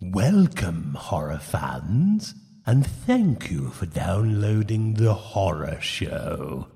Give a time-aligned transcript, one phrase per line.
[0.00, 2.32] Welcome, horror fans,
[2.64, 6.68] and thank you for downloading the horror show.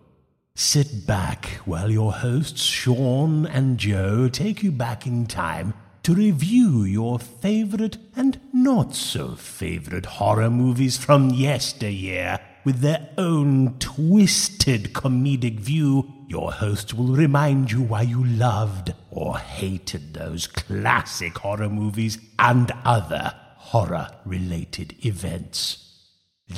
[0.57, 6.83] Sit back while your hosts Sean and Joe take you back in time to review
[6.83, 15.59] your favorite and not so favorite horror movies from yesteryear with their own twisted comedic
[15.61, 16.13] view.
[16.29, 22.71] Your hosts will remind you why you loved or hated those classic horror movies and
[22.85, 25.79] other horror related events.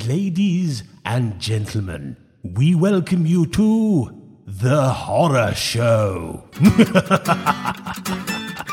[0.07, 6.49] Ladies and gentlemen, we welcome you to The Horror Show.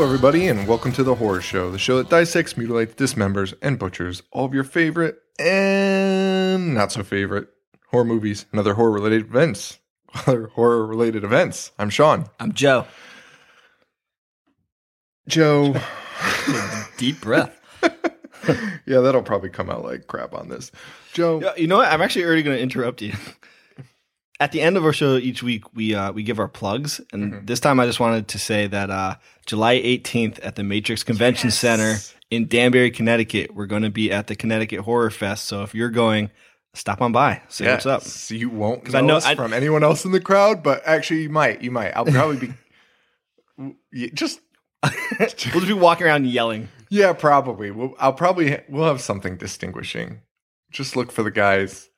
[0.00, 3.78] Hello, everybody, and welcome to The Horror Show, the show that dissects, mutilates, dismembers, and
[3.78, 7.48] butchers all of your favorite and not so favorite
[7.90, 9.78] horror movies and other horror related events.
[10.26, 11.72] Other horror related events.
[11.78, 12.30] I'm Sean.
[12.40, 12.86] I'm Joe.
[15.28, 15.76] Joe.
[16.96, 17.60] Deep breath.
[18.86, 20.72] yeah, that'll probably come out like crap on this.
[21.12, 21.52] Joe.
[21.58, 21.92] You know what?
[21.92, 23.12] I'm actually already going to interrupt you.
[24.40, 27.46] At the end of our show each week, we uh, we give our plugs, and
[27.46, 31.50] this time I just wanted to say that uh, July 18th at the Matrix Convention
[31.50, 31.96] Center
[32.30, 35.44] in Danbury, Connecticut, we're going to be at the Connecticut Horror Fest.
[35.44, 36.30] So if you're going,
[36.72, 38.00] stop on by, say what's up.
[38.02, 40.62] Yes, You won't 'Cause know, I know- us I- from anyone else in the crowd,
[40.62, 41.60] but actually, you might.
[41.60, 41.90] You might.
[41.90, 42.54] I'll probably
[43.58, 43.74] be.
[44.14, 44.40] Just
[45.18, 46.68] We'll just be walking around yelling.
[46.88, 47.70] Yeah, probably.
[47.70, 50.22] We'll, I'll probably we'll have something distinguishing.
[50.72, 51.89] Just look for the guys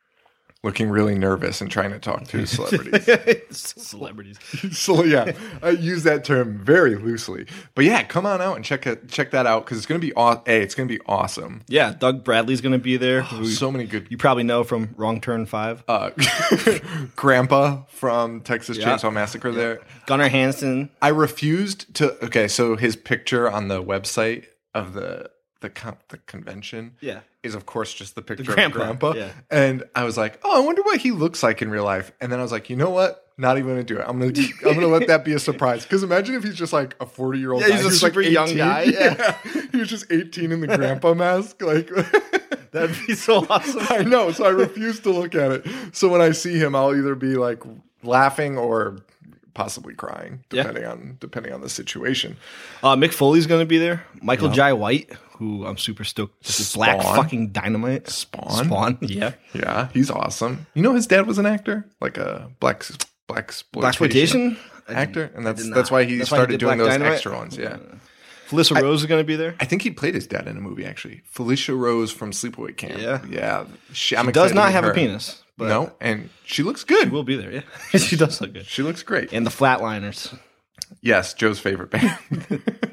[0.65, 3.49] looking really nervous and trying to talk to celebrities.
[3.51, 4.39] Celebrities.
[4.79, 7.47] so yeah, I use that term very loosely.
[7.75, 10.13] But yeah, come on out and check it, check that out because it's gonna be
[10.15, 11.63] aw- a it's gonna be awesome.
[11.69, 13.23] Yeah, Doug Bradley's going to be there.
[13.23, 14.07] who So many good.
[14.11, 15.83] you probably know from Wrong Turn Five.
[15.89, 16.11] Uh,
[17.17, 18.97] Grandpa from Texas Yeah.
[18.97, 19.51] Chainsaw Massacre.
[19.53, 20.91] There, Gunnar Hansen.
[21.01, 22.25] I refused to.
[22.27, 25.31] Okay, so his picture on the website of the
[25.63, 27.21] the con- the convention, Yeah.
[27.43, 29.13] is of course just the picture grandpa, of grandpa.
[29.15, 29.31] yeah.
[29.51, 32.13] And I was like, oh, I wonder what he looks like in real life.
[32.21, 33.19] And then I was like, you know what?
[33.39, 34.05] Not even gonna do it.
[34.07, 34.33] I'm gonna
[34.67, 35.83] I'm gonna let that be a surprise.
[35.85, 37.63] Because imagine if he's just like a 40 year old.
[37.63, 39.39] Yeah, he's a super young guy, yeah.
[39.73, 41.63] he was just 18 in the grandpa mask.
[41.63, 41.89] Like
[42.73, 43.87] That'd be so awesome.
[43.91, 44.33] I know.
[44.33, 45.67] So I refuse to look at it.
[45.93, 47.63] So when I see him, I'll either be like
[48.03, 48.99] laughing or
[49.55, 50.63] possibly crying, Yeah.
[50.63, 52.37] depending on depending on the situation.
[52.83, 54.05] Uh, Mick Foley's going to be there.
[54.23, 55.11] Michael Jai White,
[55.43, 56.43] who I'm super stoked.
[56.45, 58.09] This is black fucking dynamite.
[58.09, 58.65] Spawn?
[58.67, 58.99] Spawn.
[59.03, 59.33] Yeah.
[59.55, 60.67] Yeah, he's awesome.
[60.75, 62.85] You know, his dad was an actor, like a black
[63.27, 64.57] black Black exploitation.
[64.89, 67.13] actor, and that's that's why he That's why he started doing Black those Dynamite?
[67.15, 67.57] extra ones.
[67.57, 67.99] Yeah, mm.
[68.49, 69.55] Felissa Rose is going to be there.
[69.61, 71.23] I think he played his dad in a movie actually.
[71.35, 73.01] Felissa Rose from Sleepaway Camp.
[73.01, 73.21] Yeah.
[73.29, 73.65] yeah.
[73.93, 74.91] She, She does not have her.
[74.91, 75.43] a penis.
[75.59, 77.11] But no, and she looks good.
[77.13, 77.51] Will be there.
[77.53, 77.63] Yeah.
[77.99, 78.67] she does look good.
[78.67, 79.33] She looks great.
[79.33, 80.37] And the Flatliners.
[81.01, 82.19] Yes, Joe's favorite band.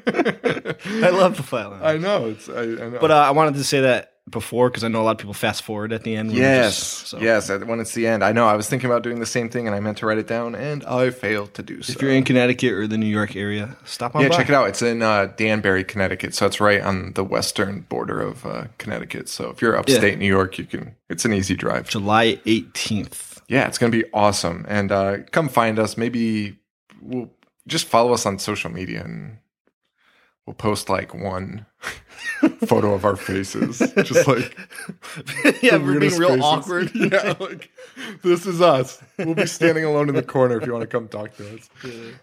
[0.06, 1.82] I love the Flatliners.
[1.82, 2.28] I know.
[2.28, 2.98] It's I, I know.
[3.00, 5.34] But uh, I wanted to say that before because I know a lot of people
[5.34, 6.32] fast forward at the end.
[6.32, 7.18] Yes, just- so.
[7.18, 7.48] yes.
[7.50, 8.46] When it's the end, I know.
[8.46, 10.54] I was thinking about doing the same thing, and I meant to write it down,
[10.54, 11.92] and I failed to do so.
[11.92, 14.36] If you're in Connecticut or the New York area, stop on yeah, by.
[14.36, 14.68] check it out.
[14.68, 19.28] It's in uh, Danbury, Connecticut, so it's right on the western border of uh, Connecticut.
[19.28, 20.94] So if you're upstate New York, you can.
[21.08, 21.88] It's an easy drive.
[21.88, 23.40] July 18th.
[23.48, 25.96] Yeah, it's gonna be awesome, and uh, come find us.
[25.96, 26.58] Maybe
[27.00, 27.30] we'll
[27.70, 29.38] just follow us on social media, and
[30.46, 31.64] we'll post like one
[32.66, 34.56] photo of our faces, just like
[35.62, 36.42] yeah, we're being real faces.
[36.44, 36.90] awkward.
[36.94, 37.70] yeah, like
[38.22, 39.02] this is us.
[39.18, 41.70] We'll be standing alone in the corner if you want to come talk to us.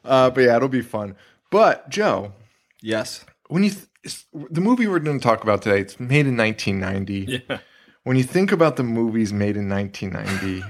[0.05, 1.15] Uh, but yeah, it'll be fun.
[1.49, 2.33] But Joe,
[2.81, 3.23] yes.
[3.47, 7.41] when you th- the movie we're going to talk about today, it's made in 1990.
[7.49, 7.59] Yeah.
[8.03, 10.61] When you think about the movies made in 1990, You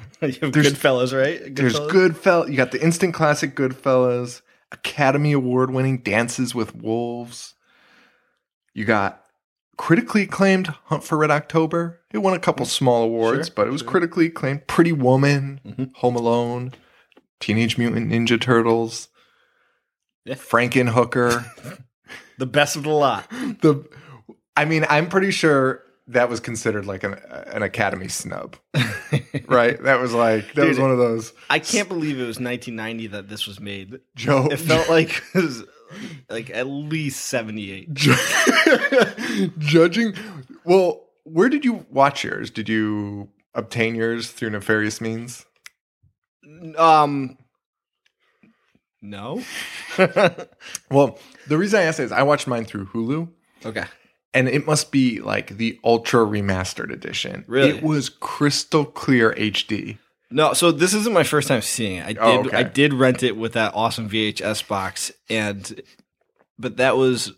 [0.41, 1.53] have There's- Goodfellas, right?
[1.55, 1.91] there's Goodfellas?
[1.91, 2.49] Goodfellas.
[2.51, 4.41] You got the instant classic Goodfellas,
[4.71, 7.53] Academy Award winning Dances with Wolves.
[8.73, 9.23] You got
[9.77, 12.01] critically acclaimed Hunt for Red October.
[12.11, 13.45] It won a couple small awards, Mm-hmm.
[13.47, 14.67] Sure, but it was critically acclaimed.
[14.67, 15.83] Pretty Woman, Mm-hmm.
[15.95, 16.73] Home Alone,
[17.39, 19.09] Teenage Mutant Ninja Turtles,
[20.25, 20.35] Yeah.
[20.35, 21.83] Frankenhooker.
[22.39, 23.27] The best of the lot.
[23.31, 23.83] the,
[24.55, 27.15] I mean, I'm pretty sure that was considered like an
[27.47, 28.55] an Academy snub,
[29.47, 29.81] right?
[29.83, 31.33] That was like that was one of those.
[31.49, 33.99] I can't believe it was 1990 that this was made.
[34.15, 35.63] Joe, It felt like it was
[36.29, 37.93] like at least 78.
[39.57, 40.13] judging.
[40.63, 42.49] Well, where did you watch yours?
[42.49, 45.45] Did you obtain yours through nefarious means?
[46.77, 47.37] Um,
[49.01, 49.41] no.
[50.89, 53.27] Well, the reason I asked is I watched mine through Hulu,
[53.65, 53.83] okay.
[54.33, 57.45] And it must be like the ultra remastered edition.
[57.47, 57.69] Really?
[57.69, 59.97] it was crystal clear HD.
[60.29, 62.03] No, so this isn't my first time seeing it.
[62.05, 62.57] I did Oh, okay.
[62.57, 65.81] I did rent it with that awesome VHS box and
[66.59, 67.31] but that was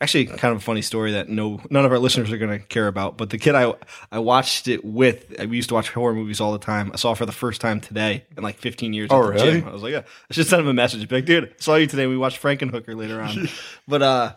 [0.00, 2.64] actually kind of a funny story that no none of our listeners are going to
[2.66, 3.72] care about, but the kid I
[4.10, 6.90] I watched it with, we used to watch horror movies all the time.
[6.92, 9.60] I saw it for the first time today in like 15 years Oh, really?
[9.60, 9.68] gym.
[9.68, 11.74] I was like, yeah, I should send him a message be like, dude, I saw
[11.76, 12.06] you today.
[12.06, 13.48] We watched Frankenhooker later on.
[13.88, 14.34] but uh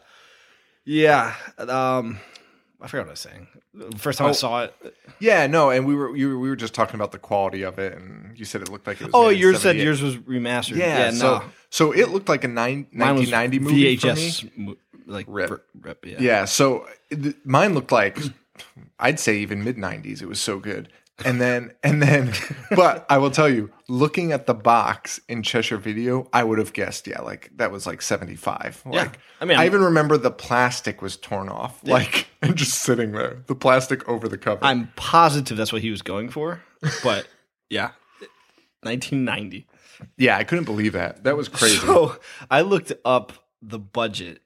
[0.85, 2.19] yeah, um
[2.81, 3.47] I forgot what I was saying.
[3.97, 4.33] First time I Oh.
[4.33, 4.73] saw it.
[5.19, 7.93] Yeah, no, and we were you, we were just talking about the quality of it,
[7.97, 9.11] and you said it looked like it was.
[9.13, 9.83] Oh, made in yours said 78.
[9.83, 10.75] yours was remastered.
[10.77, 11.43] Yeah, so no.
[11.69, 14.13] so it looked like a nine, Mine was 1990 movie for me.
[14.13, 14.75] VHS, mo-
[15.07, 15.49] like Rip.
[15.51, 15.65] rip.
[15.81, 16.15] rip yeah.
[16.19, 18.17] Yeah, so th- mine looked like
[18.99, 20.21] I'd say even mid 90s.
[20.21, 20.89] It was so good.
[21.23, 22.33] And then and then
[22.75, 26.73] but I will tell you, looking at the box in Cheshire Video, I would have
[26.73, 28.83] guessed yeah, like that was like 75.
[28.85, 28.91] Yeah.
[28.91, 33.13] Like I mean, I even remember the plastic was torn off like and just sitting
[33.13, 33.43] there.
[33.47, 34.63] The plastic over the cover.
[34.63, 36.61] I'm positive that's what he was going for,
[37.01, 37.27] but
[37.69, 37.91] yeah,
[38.81, 39.67] 1990.
[40.17, 41.23] yeah, I couldn't believe that.
[41.23, 41.77] That was crazy.
[41.77, 42.17] So
[42.51, 44.41] I looked up the budget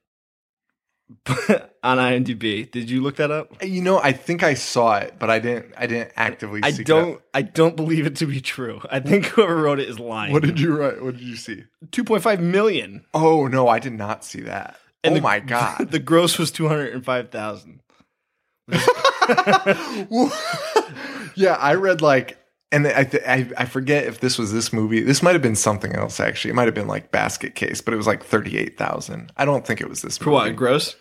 [1.83, 2.69] on IMDb.
[2.69, 3.63] Did you look that up?
[3.63, 7.21] you know, I think I saw it, but I didn't I didn't actively I don't.
[7.33, 8.81] I don't believe it to be true.
[8.91, 10.33] I think whoever wrote it is lying.
[10.33, 11.01] What did you write?
[11.01, 11.63] What did you see?
[11.88, 13.06] 2.5 million.
[13.13, 14.77] Oh no, I did not see that.
[15.03, 15.79] And oh the- my god.
[15.91, 17.81] The gross was 205,000.
[21.35, 22.38] yeah, I read like,
[22.71, 25.01] and I, th- I I forget if this was this movie.
[25.01, 26.19] This might have been something else.
[26.19, 29.31] Actually, it might have been like Basket Case, but it was like thirty eight thousand.
[29.38, 30.18] I don't think it was this.
[30.18, 30.33] For movie.
[30.36, 30.56] what?
[30.56, 30.95] Gross?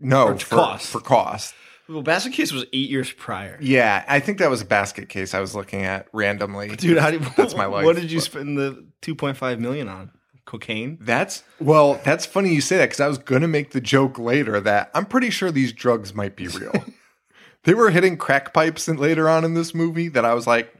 [0.00, 0.86] No, or for cost?
[0.90, 1.54] For cost.
[1.88, 3.58] Well, Basket Case was eight years prior.
[3.60, 6.68] Yeah, I think that was a Basket Case I was looking at randomly.
[6.76, 7.84] Dude, how do you, that's my life.
[7.84, 10.10] What did you spend the 2.5 million on?
[10.46, 10.98] Cocaine?
[11.00, 14.60] That's well, that's funny you say that because I was gonna make the joke later
[14.60, 16.84] that I'm pretty sure these drugs might be real.
[17.64, 20.74] they were hitting crack pipes later on in this movie that I was like,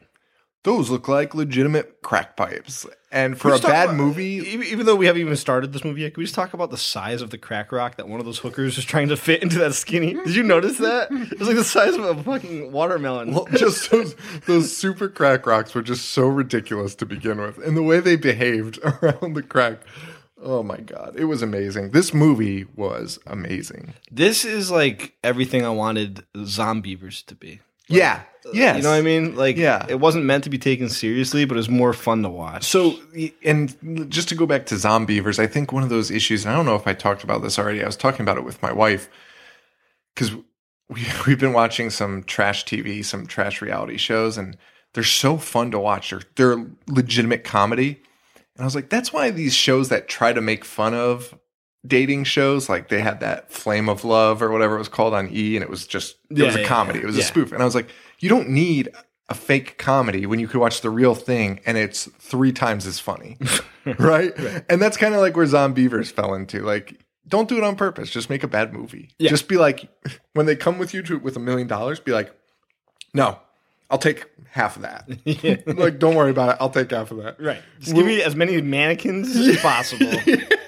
[0.65, 2.85] those look like legitimate crack pipes.
[3.13, 4.43] And for a bad about- movie,
[4.73, 6.77] even, though we haven't even started this movie yet, can we just talk about the
[6.77, 9.57] size of the crack rock that one of those hookers was trying to fit into
[9.61, 10.15] that skinny?
[10.15, 11.13] Did you notice that?
[11.13, 13.33] It was like the size of a fucking watermelon.
[13.33, 14.17] well, just those
[14.47, 18.17] those super crack rocks were just so ridiculous to begin with, and the way they
[18.17, 19.79] behaved around the crack.
[20.43, 21.93] Oh my god, it was amazing.
[21.93, 23.95] This movie was amazing.
[24.11, 27.61] this is like everything I wanted Zombeavers to be.
[27.89, 28.23] Yeah,
[28.53, 29.37] yeah, You know what I mean?
[29.37, 29.87] Like, Yeah.
[29.89, 32.65] it wasn't meant to be taken seriously, but it was more fun to watch.
[32.65, 32.99] So,
[33.45, 36.57] and just to go back to Zombeavers, I think one of those issues, and I
[36.57, 37.83] don't know if I talked about this already.
[37.83, 39.09] I was talking about it with my wife
[40.15, 40.35] because
[40.89, 44.57] we we've been watching some trash TV, some trash reality shows, and
[44.93, 46.11] they're so fun to watch.
[46.11, 48.01] They're they're legitimate comedy,
[48.57, 51.35] and I was like, that's why these shows that try to make fun of
[51.87, 55.29] dating shows, like they had that Flame of Love or whatever it was called on
[55.33, 57.05] E, and it was just it Yeah, was a yeah, comedy, yeah.
[57.05, 57.89] it was a spoof, and I was like,
[58.21, 58.89] you don't need
[59.29, 62.99] a fake comedy when you could watch the real thing and it's three times as
[62.99, 63.39] funny.
[63.99, 64.33] right?
[64.69, 66.61] And that's kind of like where Zombeavers fell into.
[66.63, 68.11] Like don't do it on purpose.
[68.11, 69.11] Just make a bad movie.
[69.19, 69.89] Just be like,
[70.35, 72.35] when they come with you to with a million dollars, be like,
[73.15, 73.39] no,
[73.91, 75.09] I'll take half of that.
[75.79, 76.57] like, don't worry about it.
[76.61, 77.41] I'll take half of that.
[77.41, 77.63] Right.
[77.81, 80.07] Just give me as many mannequins as possible,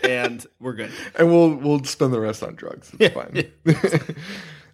[0.08, 0.90] and we're good.
[1.18, 2.92] and we'll we'll spend the rest on drugs.
[2.98, 3.50] It's fine.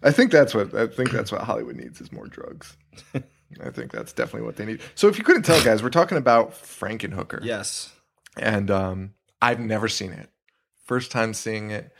[0.03, 2.77] I think that's what I think that's what Hollywood needs is more drugs.
[3.63, 4.81] I think that's definitely what they need.
[4.95, 7.43] So if you couldn't tell, guys, we're talking about Frankenhooker.
[7.43, 7.93] Yes.
[8.37, 10.29] And um, I've never seen it.
[10.85, 11.93] First time seeing it.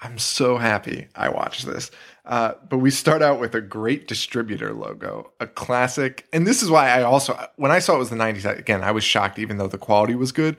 [0.00, 1.90] I'm so happy I watched this.
[2.24, 6.26] Uh, but we start out with a great distributor logo, a classic.
[6.32, 8.92] And this is why I also, when I saw it was the 90s, again, I
[8.92, 10.56] was shocked even though the quality was good.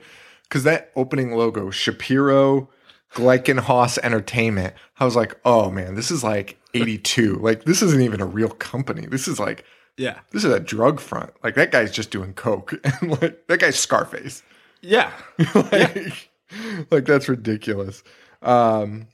[0.50, 2.68] Because that opening logo, Shapiro,
[3.14, 7.36] Glickenhaus Entertainment, I was like, oh man, this is like 82.
[7.36, 9.06] like, this isn't even a real company.
[9.06, 9.64] This is like,
[9.96, 10.18] yeah.
[10.32, 11.32] this is a drug front.
[11.44, 12.74] Like, that guy's just doing Coke.
[13.00, 14.42] And like, that guy's Scarface
[14.80, 15.12] Yeah.
[15.54, 16.30] like,
[16.90, 18.02] like that's ridiculous.
[18.42, 19.06] Um,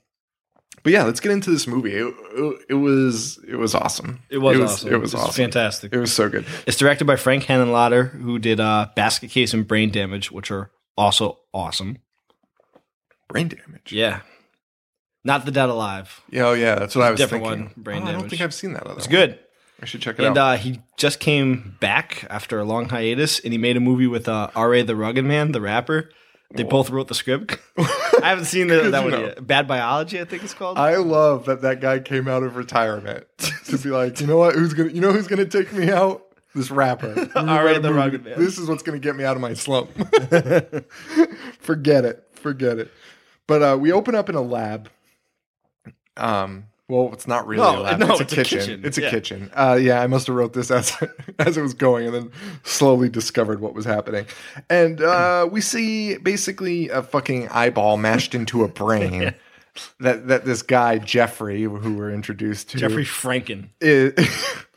[0.81, 1.93] but yeah, let's get into this movie.
[1.93, 4.21] It, it, it was it was awesome.
[4.29, 4.93] It was, it was, awesome.
[4.93, 5.33] It was awesome.
[5.33, 5.93] fantastic.
[5.93, 6.45] It was so good.
[6.65, 10.71] It's directed by Frank Henenlotter, who did uh, Basket Case and Brain Damage, which are
[10.97, 11.97] also awesome.
[13.27, 13.91] Brain damage.
[13.91, 14.21] Yeah.
[15.23, 16.21] Not the Dead Alive.
[16.29, 17.65] Yeah, oh yeah, that's what I was different thinking.
[17.65, 18.29] one, Brain Oh, I don't Damage.
[18.31, 18.83] think I've seen that.
[18.83, 19.11] Other It's one.
[19.15, 19.39] good.
[19.81, 20.27] I should check it out.
[20.29, 20.53] And out.
[20.53, 24.27] uh, he just came back after a long hiatus, and he made a movie with
[24.29, 24.81] uh, R.A.
[24.83, 26.09] the Rugged Man, the rapper.
[26.53, 27.57] They both wrote the script.
[27.77, 29.19] I haven't seen the, that one know.
[29.25, 29.45] yet.
[29.45, 30.77] Bad Biology, I think it's called.
[30.77, 33.27] I love that that guy came out of retirement
[33.65, 34.55] to be like, you know what?
[34.55, 34.91] Who's gonna?
[34.91, 36.23] You know who's gonna take me out?
[36.57, 37.13] This rapper.
[37.35, 38.39] Right, the rugged man.
[38.39, 39.91] This is what's gonna get me out of my slump.
[41.59, 42.23] Forget it.
[42.33, 42.91] Forget it.
[43.47, 44.89] But uh, we open up in a lab.
[46.15, 46.65] Um.
[46.89, 47.99] Well, it's not really No, a lab.
[47.99, 48.59] no, it's, it's a a kitchen.
[48.59, 48.81] kitchen.
[48.85, 49.09] It's a Yeah.
[49.09, 49.51] kitchen.
[49.53, 50.95] Uh, yeah, I must have wrote this as
[51.39, 52.31] as it was going, and then
[52.63, 54.25] slowly discovered what was happening.
[54.69, 59.33] And uh, we see basically a fucking eyeball mashed into a brain.
[59.99, 63.67] That that this guy Jeffrey, who we're introduced to, Jeffrey Franken.
[63.81, 64.13] is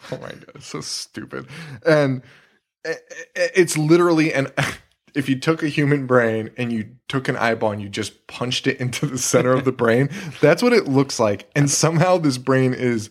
[0.13, 1.47] oh my god, so stupid.
[1.87, 2.23] And
[3.35, 4.49] it's literally an
[5.15, 8.67] if you took a human brain and you took an eyeball and you just punched
[8.67, 10.09] it into the center of the brain,
[10.41, 11.51] that's what it looks like.
[11.55, 13.11] And somehow this brain is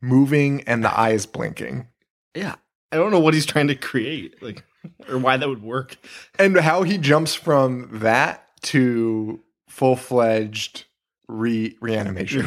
[0.00, 1.88] moving and the eye is blinking.
[2.34, 2.56] Yeah.
[2.92, 4.64] I don't know what he's trying to create, like,
[5.08, 5.96] or why that would work.
[6.38, 10.84] And how he jumps from that to full-fledged
[11.26, 12.46] re reanimation.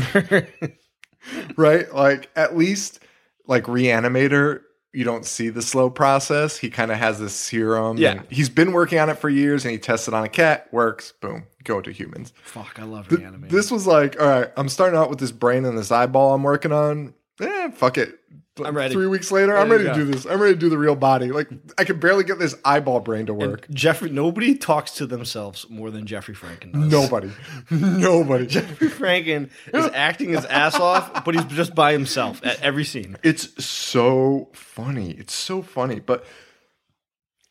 [1.57, 1.93] right?
[1.93, 2.99] Like at least
[3.47, 4.61] like Reanimator,
[4.93, 6.57] you don't see the slow process.
[6.57, 7.97] He kind of has this serum.
[7.97, 8.11] Yeah.
[8.11, 10.67] and he's been working on it for years and he tests it on a cat,
[10.71, 12.33] works, boom, go to humans.
[12.43, 13.55] Fuck, I love Th- reanimating.
[13.55, 16.43] This was like, all right, I'm starting out with this brain and this eyeball I'm
[16.43, 17.13] working on.
[17.39, 18.17] Eh, fuck it.
[18.65, 18.93] I'm ready.
[18.93, 20.25] Three weeks later, I'm Ready to do this.
[20.25, 21.31] I'm ready to do the real body.
[21.31, 23.69] Like I can barely get this eyeball brain to And work.
[23.69, 26.91] Jeffrey, nobody talks to themselves more than Jeffrey Franken does.
[26.91, 27.31] Nobody.
[27.69, 28.47] Nobody.
[28.47, 33.17] Jeffrey Franken is acting his ass off, but he's just by himself at every scene.
[33.23, 35.11] It's so funny.
[35.11, 35.99] It's so funny.
[35.99, 36.25] But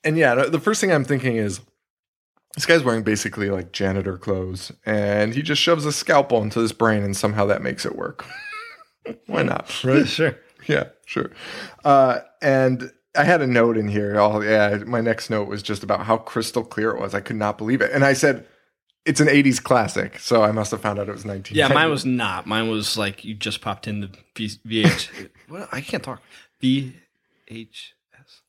[0.05, 1.61] and yeah, the first thing I'm thinking is
[2.55, 6.73] this guy's wearing basically like janitor clothes, and he just shoves a scalpel into this
[6.73, 8.25] brain, and somehow that makes it work.
[9.27, 9.85] Why not?
[9.85, 10.07] Right?
[10.09, 10.39] Sure.
[10.67, 11.31] Yeah, sure.
[11.85, 14.19] Uh, and I had a note in here.
[14.19, 14.77] Oh, yeah.
[14.87, 17.15] My next note was just about how crystal clear it was.
[17.15, 18.47] I could not believe it, and I said.
[19.05, 21.57] It's an 80s classic, so I must have found out it was 19.
[21.57, 22.45] Yeah, mine was not.
[22.45, 25.29] Mine was like you just popped in the v- VH.
[25.49, 25.69] what?
[25.71, 26.21] I can't talk.
[26.61, 27.93] VHS.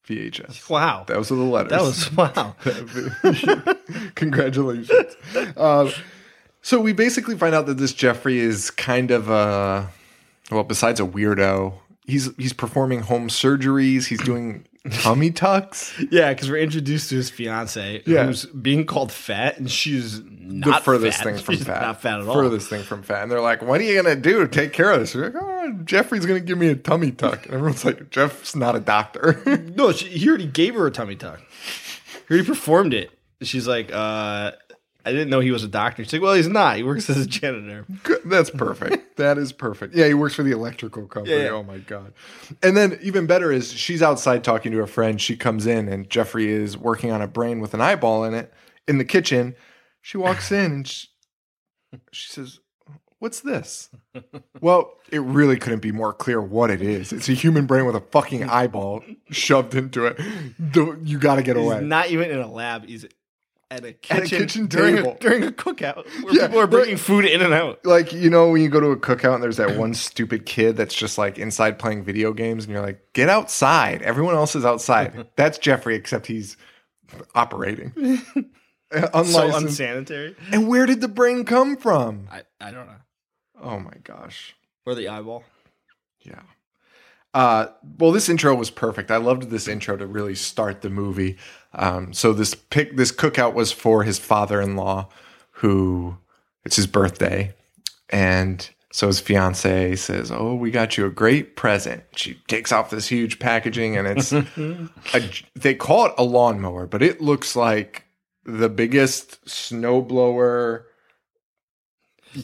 [0.07, 0.69] VHS.
[0.69, 1.03] Wow.
[1.07, 1.69] That was the letters.
[1.69, 2.55] That was wow.
[4.15, 5.15] Congratulations.
[5.57, 5.91] um,
[6.61, 9.89] so we basically find out that this Jeffrey is kind of a
[10.49, 11.73] well, besides a weirdo,
[12.07, 14.05] he's he's performing home surgeries.
[14.05, 14.65] He's doing
[15.01, 15.93] tummy tucks.
[16.11, 18.25] Yeah, because we're introduced to his fiance, Yeah.
[18.25, 21.23] who's being called fat, and she's not The furthest fat.
[21.25, 21.81] thing from She's fat.
[21.81, 22.33] Not fat at all.
[22.35, 23.23] Furthest thing from fat.
[23.23, 25.35] And they're like, "What are you gonna do to take care of this?" We're like,
[25.41, 29.41] "Oh, Jeffrey's gonna give me a tummy tuck." And everyone's like, "Jeff's not a doctor."
[29.75, 31.39] No, she, he already gave her a tummy tuck.
[32.27, 33.11] He already performed it.
[33.41, 34.51] She's like, uh,
[35.07, 36.03] I didn't know he was a doctor.
[36.03, 36.77] She's like, well, he's not.
[36.77, 37.85] He works as a janitor.
[38.03, 38.21] Good.
[38.25, 39.15] That's perfect.
[39.17, 39.95] that is perfect.
[39.95, 41.35] Yeah, he works for the electrical company.
[41.35, 41.49] Yeah, yeah.
[41.51, 42.13] Oh my god.
[42.61, 45.19] And then even better is she's outside talking to a friend.
[45.21, 48.53] She comes in and Jeffrey is working on a brain with an eyeball in it
[48.87, 49.55] in the kitchen.
[50.01, 51.07] She walks in and she,
[52.11, 52.59] she says,
[53.19, 53.89] "What's this?"
[54.61, 57.11] well, it really couldn't be more clear what it is.
[57.13, 60.19] It's a human brain with a fucking eyeball shoved into it.
[60.71, 61.81] Don't- You got to get He's away.
[61.81, 62.85] not even in a lab.
[62.85, 63.05] He's
[63.69, 65.11] at a kitchen, At a kitchen during, table.
[65.11, 66.69] A, during a cookout where Yeah, people are right.
[66.69, 67.85] bringing food in and out.
[67.85, 70.77] like you know when you go to a cookout and there's that one stupid kid
[70.77, 74.63] that's just like inside playing video games and you're like get outside everyone else is
[74.63, 76.55] outside that's jeffrey except he's
[77.35, 77.91] operating
[78.93, 80.35] So unsanitary.
[80.53, 82.29] and where did the brain come from?
[82.31, 82.95] I, I don't know.
[83.61, 84.55] Oh my gosh.
[84.85, 85.43] Or the eyeball.
[86.21, 86.39] Yeah.
[87.33, 87.67] Uh,
[87.99, 89.11] well, this intro was perfect.
[89.11, 91.35] I loved this intro to really start the movie.
[91.77, 95.07] Um, so this pic, this cookout was for his father-in-law,
[95.51, 96.17] who
[96.65, 97.53] it's his birthday,
[98.09, 102.89] and so his fiance says, "Oh, we got you a great present." She takes off
[102.89, 104.31] this huge packaging, and it's
[105.13, 108.05] a, they call it a lawnmower, but it looks like
[108.43, 110.83] the biggest snowblower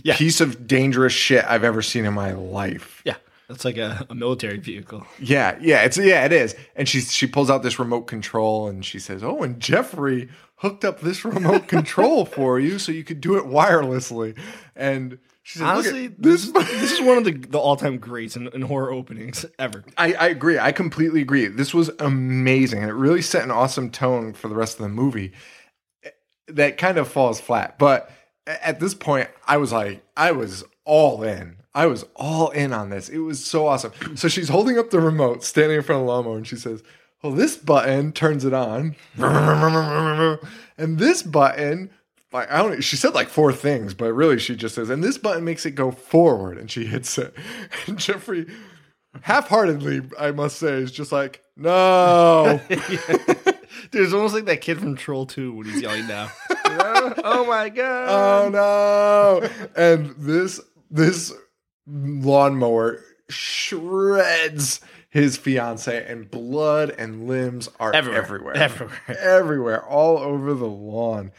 [0.04, 0.16] Yeah.
[0.16, 3.02] piece of dangerous shit I've ever seen in my life.
[3.06, 3.16] Yeah.
[3.54, 5.06] That's like a, a military vehicle.
[5.20, 6.56] Yeah, yeah, it's yeah, it is.
[6.76, 10.84] And she she pulls out this remote control and she says, "Oh, and Jeffrey hooked
[10.84, 14.36] up this remote control for you so you could do it wirelessly."
[14.76, 18.36] And she Honestly, this, this." is, this is one of the, the all time greats
[18.36, 19.84] in, in horror openings ever.
[20.00, 20.58] I, I agree.
[20.58, 21.46] I completely agree.
[21.46, 24.90] This was amazing, and it really set an awesome tone for the rest of the
[24.90, 25.32] movie.
[26.48, 28.10] That kind of falls flat, but
[28.48, 31.58] at this point, I was like, I was all in.
[31.76, 33.10] I was all in on this.
[33.10, 33.92] It was so awesome.
[34.16, 36.84] So she's holding up the remote, standing in front of the lawnmower, and she says,
[37.24, 41.90] "Well, this button turns it on, and this button."
[42.32, 42.82] Like I don't.
[42.84, 45.72] She said like four things, but really she just says, "And this button makes it
[45.72, 47.34] go forward," and she hits it.
[47.88, 48.48] And Jeffrey,
[49.22, 52.60] half-heartedly, I must say, is just like, "No."
[53.92, 56.32] Dude, it's almost like that kid from Troll 2 when he's yelling now.
[56.66, 58.10] oh my god.
[58.10, 61.32] oh no and this this
[61.88, 63.00] lawnmower
[63.30, 68.22] shreds his fiance and blood and limbs are Everywhere.
[68.24, 69.00] everywhere Everywhere.
[69.20, 71.32] everywhere all over the lawn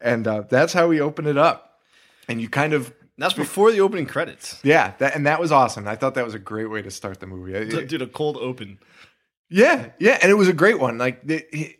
[0.00, 1.80] and uh, that's how we open it up
[2.28, 4.58] and you kind of That's before the opening credits.
[4.62, 7.20] yeah that and that was awesome i thought that was a great way to start
[7.20, 8.78] the movie It- Dude, a cold open.
[9.54, 10.96] Yeah, yeah, and it was a great one.
[10.96, 11.76] Like it, it,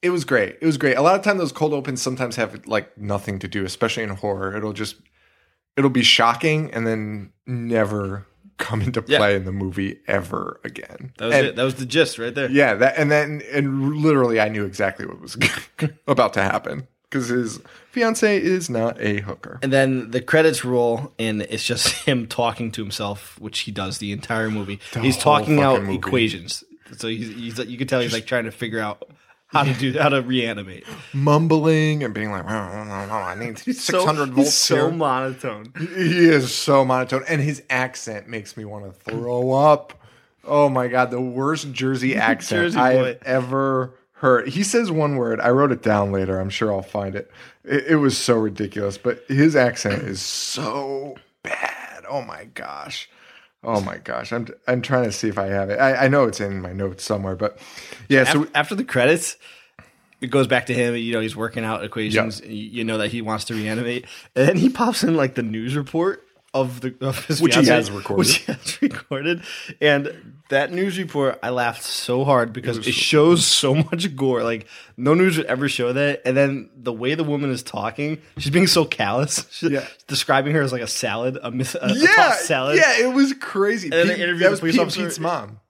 [0.00, 0.56] it was great.
[0.62, 0.96] It was great.
[0.96, 4.08] A lot of time those cold opens sometimes have like nothing to do, especially in
[4.08, 4.56] horror.
[4.56, 4.96] It'll just
[5.76, 8.26] it'll be shocking and then never
[8.58, 9.18] come into Yeah.
[9.18, 11.12] play in the movie ever again.
[11.18, 11.56] That was And- it.
[11.56, 12.50] That was the gist right there.
[12.50, 15.36] Yeah, that and then and literally I knew exactly what was
[16.06, 17.58] about to happen because his
[17.90, 19.58] fiance is not a hooker.
[19.62, 23.98] And then the credits roll, and it's just him talking to himself, which he does
[23.98, 24.78] the entire movie.
[24.92, 25.94] The he's talking out movie.
[25.96, 26.62] equations.
[26.98, 29.10] So he's, he's you can tell he's like trying to figure out
[29.52, 30.84] how to do how to reanimate.
[31.12, 35.72] Mumbling and being like, I need six hundred so, volts he's so here." monotone.
[35.78, 39.94] He is so monotone, and his accent makes me want to throw up.
[40.44, 44.48] Oh my god, the worst Jersey accent I've ever heard.
[44.48, 45.40] He says one word.
[45.40, 46.38] I wrote it down later.
[46.38, 47.30] I'm sure I'll find it.
[47.64, 52.04] It, it was so ridiculous, but his accent is so bad.
[52.08, 53.08] Oh my gosh.
[53.62, 54.32] Oh my gosh.
[54.32, 55.78] I'm I'm trying to see if I have it.
[55.78, 57.58] I, I know it's in my notes somewhere, but
[58.08, 58.24] yeah.
[58.24, 59.36] So after, after the credits,
[60.20, 60.96] it goes back to him.
[60.96, 62.40] You know, he's working out equations.
[62.40, 65.42] You, you know that he wants to reanimate, and then he pops in like the
[65.42, 68.18] news report of the of his Which he has recorded.
[68.18, 69.42] which he has recorded,
[69.80, 74.42] and that news report, I laughed so hard because it shows so much gore.
[74.42, 78.20] Like no news would ever show that, and then the way the woman is talking,
[78.36, 79.46] she's being so callous.
[79.52, 79.86] She's Yeah.
[80.08, 82.76] describing her as like a salad, a, mis- a, a yeah, tossed salad.
[82.78, 83.88] yeah, it was crazy.
[83.88, 85.02] then they Pete- interviewed that was police Pete officer.
[85.04, 85.60] Pete's mom.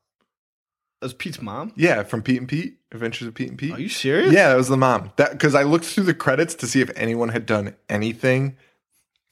[1.00, 1.72] that was Pete's mom.
[1.76, 3.72] Yeah, from Pete and Pete, Adventures of Pete and Pete.
[3.74, 4.32] Are you serious?
[4.32, 5.12] Yeah, that was the mom.
[5.16, 8.56] That because I looked through the credits to see if anyone had done anything.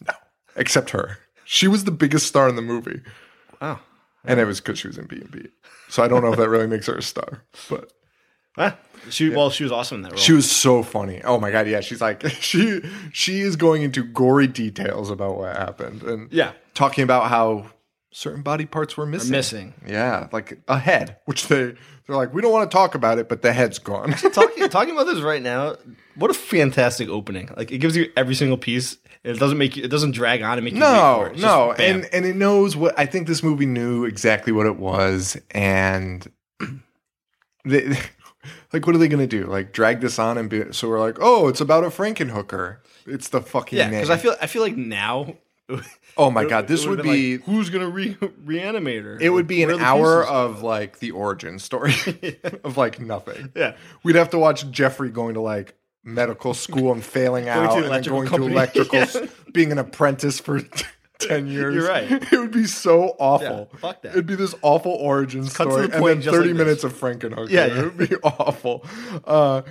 [0.06, 0.12] No,
[0.56, 1.16] except her.
[1.50, 3.00] She was the biggest star in the movie,
[3.58, 3.80] Wow.
[4.22, 5.46] and it was because she was in B and B.
[5.88, 7.90] So I don't know if that really makes her a star, but
[8.58, 8.76] Ah,
[9.08, 10.18] she well, she was awesome in that role.
[10.18, 11.22] she was so funny.
[11.24, 12.82] Oh my god, yeah, she's like she
[13.14, 16.52] she is going into gory details about what happened and Yeah.
[16.74, 17.70] talking about how
[18.18, 19.30] certain body parts were missing.
[19.30, 19.74] missing.
[19.86, 21.74] Yeah, like a head, which they
[22.06, 24.12] they're like we don't want to talk about it, but the head's gone.
[24.12, 25.76] talking talking about this right now.
[26.16, 27.48] What a fantastic opening!
[27.56, 28.98] Like it gives you every single piece.
[29.22, 29.84] It doesn't make you.
[29.84, 30.80] It doesn't drag on and make you.
[30.80, 31.38] No, it.
[31.38, 34.76] No, just and and it knows what I think this movie knew exactly what it
[34.76, 36.26] was, and
[37.64, 37.88] they,
[38.72, 39.46] like what are they going to do?
[39.46, 42.78] Like drag this on and be so we're like, oh, it's about a Frankenhooker.
[43.06, 45.36] It's the fucking yeah, because I feel I feel like now.
[46.18, 49.18] oh my god, this would be like, who's gonna re- reanimate her?
[49.20, 51.94] it would be an hour of like the origin story
[52.64, 53.52] of like nothing.
[53.56, 53.76] Yeah.
[54.02, 57.92] we'd have to watch Jeffrey going to like medical school and failing out, to and
[57.92, 58.48] then going company.
[58.48, 59.26] to electrical, Yeah.
[59.52, 60.60] being an apprentice for.
[61.20, 61.74] 10 years.
[61.74, 62.08] You're right.
[62.32, 63.68] It would be so awful.
[63.72, 64.12] Yeah, fuck that.
[64.12, 67.50] It'd be this awful origin story the and then 30 like minutes of Frankenhooker.
[67.50, 67.80] Yeah, yeah.
[67.80, 68.86] It would be awful.
[69.24, 69.62] Uh,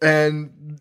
[0.00, 0.80] and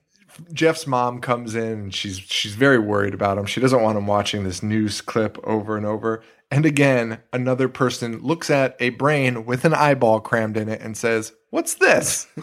[0.52, 3.46] Jeff's mom comes in and she's she's very worried about him.
[3.46, 6.24] She doesn't want him watching this news clip over and over.
[6.52, 10.96] And again, another person looks at a brain with an eyeball crammed in it and
[10.96, 12.28] says, "What's this?"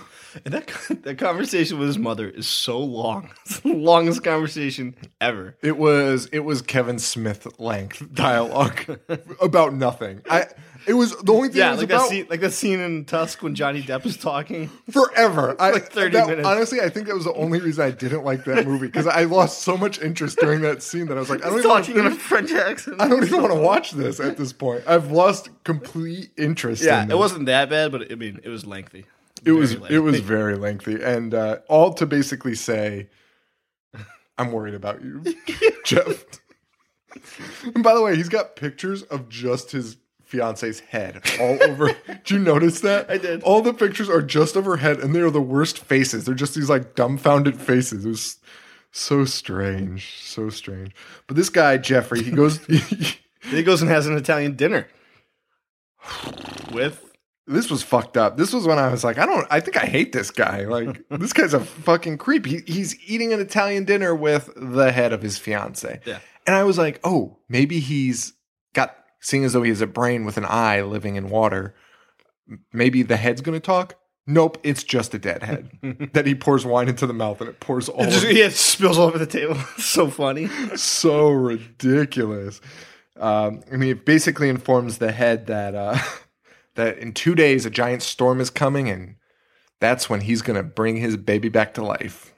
[0.44, 0.70] And that
[1.02, 3.30] that conversation with his mother is so long.
[3.46, 5.56] It's the longest conversation ever.
[5.60, 9.00] It was it was Kevin Smith length dialogue
[9.40, 10.22] about nothing.
[10.30, 10.46] I
[10.86, 12.80] it was the only thing Yeah, it was like about that scene, like that scene
[12.80, 14.68] in Tusk when Johnny Depp is talking.
[14.90, 15.54] forever.
[15.60, 16.46] I, like 30 that- minutes.
[16.48, 19.24] Honestly, I think that was the only reason I didn't like that movie because I
[19.24, 21.70] lost so much interest during that scene that I was like, I don't He's even
[21.70, 23.00] want talking in a to, French accent.
[23.00, 24.82] I don't even want to watch this at this point.
[24.86, 26.82] I've lost complete interest.
[26.82, 29.06] Yeah, in it wasn't that bad, but I mean, it was lengthy.
[29.44, 30.28] It was Very it was lengthy.
[30.28, 33.08] very lengthy, and uh, all to basically say,
[34.36, 35.22] "I'm worried about you,
[35.84, 36.24] Jeff."
[37.74, 39.96] and by the way, he's got pictures of just his
[40.30, 41.92] fiance's head all over.
[42.06, 43.10] Did you notice that?
[43.10, 43.42] I did.
[43.42, 46.24] All the pictures are just of her head, and they are the worst faces.
[46.24, 48.04] They're just these like dumbfounded faces.
[48.04, 48.38] It was
[48.92, 50.94] so strange, so strange.
[51.26, 52.60] But this guy Jeffrey, he goes.
[53.42, 54.86] He goes and has an Italian dinner
[56.72, 57.02] with.
[57.46, 58.36] this was fucked up.
[58.36, 60.64] This was when I was like, I don't, I think I hate this guy.
[60.66, 62.44] Like, this guy's a fucking creep.
[62.44, 66.00] He, he's eating an Italian dinner with the head of his fiance.
[66.04, 66.18] Yeah.
[66.46, 68.34] And I was like, oh, maybe he's
[69.20, 71.74] seeing as though he has a brain with an eye living in water,
[72.72, 73.96] maybe the head's going to talk.
[74.26, 75.70] Nope, it's just a dead head
[76.12, 78.46] that he pours wine into the mouth and it pours all It just, over yeah,
[78.46, 79.54] it spills all over the table.
[79.78, 80.48] so funny.
[80.76, 82.60] so ridiculous.
[83.18, 85.98] Um, I mean, it basically informs the head that uh,
[86.76, 89.16] that in two days a giant storm is coming, and
[89.80, 92.32] that's when he's gonna bring his baby back to life.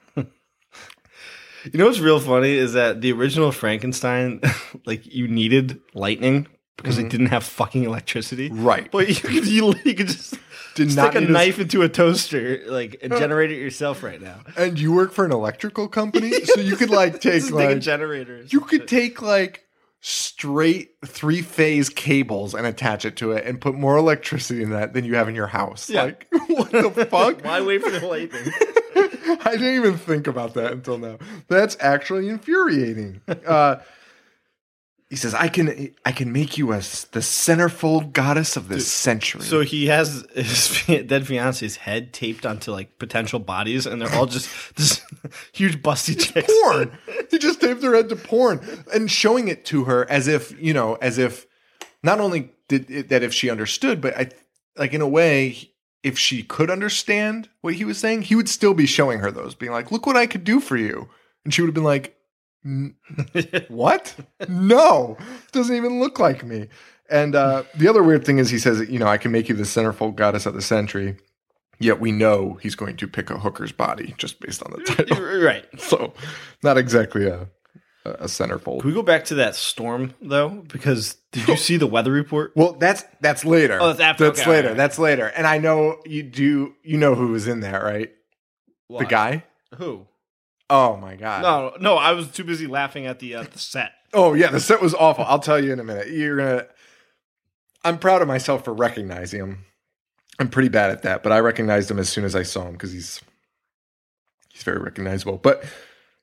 [1.71, 4.41] You know what's real funny is that the original Frankenstein,
[4.85, 8.49] like you needed lightning because they didn't have fucking electricity.
[8.51, 8.89] Right.
[8.91, 10.35] But you could, you, you could just
[10.75, 14.39] Did stick a knife into a toaster, like and generate it yourself right now.
[14.57, 18.43] And you work for an electrical company, so you could like take make a generator.
[18.49, 19.65] you could take like
[20.01, 24.93] straight three phase cables and attach it to it and put more electricity in that
[24.93, 25.89] than you have in your house.
[25.89, 26.03] Yeah.
[26.03, 27.43] Like what the fuck?
[27.43, 28.51] Why wait for the lightning?
[29.45, 31.19] I didn't even think about that until now.
[31.47, 33.21] That's actually infuriating.
[33.45, 33.77] Uh,
[35.13, 38.91] he says, "I can, I can make you a s- the centerfold goddess of this
[38.91, 44.11] century." So he has his dead fiance's head taped onto like potential bodies, and they're
[44.15, 45.01] all just this
[45.51, 46.51] huge busty chicks.
[46.63, 46.97] porn.
[47.29, 48.59] he just taped her head to porn
[48.91, 51.45] and showing it to her as if you know, as if
[52.01, 54.29] not only did it, that if she understood, but I
[54.77, 55.69] like in a way.
[56.01, 59.53] If she could understand what he was saying, he would still be showing her those,
[59.53, 61.07] being like, "Look what I could do for you,"
[61.45, 62.17] and she would have been like,
[63.67, 64.15] what?
[64.47, 65.17] no,
[65.51, 66.67] doesn't even look like me.
[67.09, 69.55] And uh, the other weird thing is, he says, you know, I can make you
[69.55, 71.17] the centerfold goddess of the century.
[71.79, 75.21] Yet we know he's going to pick a hooker's body just based on the title.
[75.41, 75.65] right.
[75.79, 76.13] so,
[76.63, 77.47] not exactly a
[78.05, 78.81] a centerfold.
[78.81, 80.49] Can we go back to that storm though?
[80.49, 82.51] Because did you see the weather report?
[82.55, 83.79] Well, that's that's later.
[83.81, 84.67] Oh, that's after- That's okay, later.
[84.69, 84.77] alright.
[84.77, 85.27] That's later.
[85.27, 86.73] And I know you do.
[86.83, 88.11] You know who was in there, right?
[88.89, 89.43] The guy.
[89.77, 90.05] Who?
[90.69, 91.41] Oh my god.
[91.41, 93.91] No, no, I was too busy laughing at the uh, the set.
[94.13, 95.25] Oh yeah, the set was awful.
[95.25, 96.09] I'll tell you in a minute.
[96.09, 96.65] You're gonna.
[97.83, 99.65] I'm proud of myself for recognizing him.
[100.39, 102.73] I'm pretty bad at that, but I recognized him as soon as I saw him
[102.73, 103.21] because he's
[104.49, 105.37] he's very recognizable.
[105.37, 105.63] But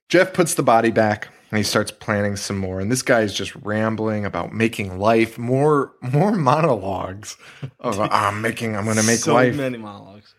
[0.08, 2.80] Jeff puts the body back and he starts planning some more.
[2.80, 7.36] And this guy is just rambling about making life more more monologues
[7.78, 9.54] of I'm making I'm going to make so life.
[9.54, 10.34] many monologues.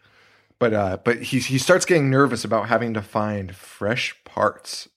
[0.61, 4.87] But uh, but he he starts getting nervous about having to find fresh parts.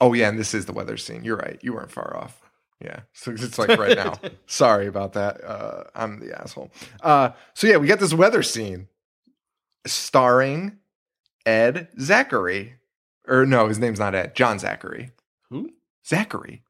[0.00, 1.24] Oh yeah, and this is the weather scene.
[1.24, 1.58] You're right.
[1.62, 2.40] You weren't far off.
[2.82, 4.14] Yeah, so it's like right now.
[4.46, 5.44] Sorry about that.
[5.44, 6.72] Uh, I'm the asshole.
[7.02, 8.88] Uh, so yeah, we get this weather scene
[9.86, 10.78] starring
[11.44, 12.72] Ed Zacherley,
[13.28, 14.34] or no, his name's not Ed.
[14.34, 15.10] John Zacherley.
[15.50, 15.70] Who?
[16.04, 16.62] Zacherley.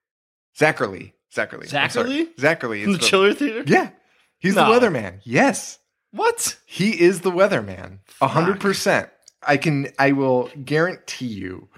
[0.58, 1.12] Zacherley.
[1.34, 1.68] Zacherley.
[1.68, 2.34] Zacherley?
[2.34, 2.82] Zacherley.
[2.82, 3.62] In the the- Chiller Theater?
[3.66, 3.90] Yeah,
[4.38, 4.70] he's No.
[4.72, 5.20] the weatherman.
[5.22, 5.78] Yes.
[6.12, 6.56] What?
[6.66, 7.98] He is the weatherman.
[8.20, 9.08] A hundred percent.
[9.42, 11.68] I can I will guarantee you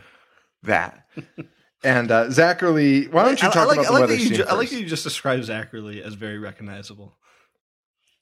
[0.62, 1.07] that.
[1.87, 4.18] And uh Zacherley, why don't you talk I like, about I the like weather that
[4.23, 4.73] you scene ju- I like first?
[4.73, 7.14] that you just described Zacherley as very recognizable.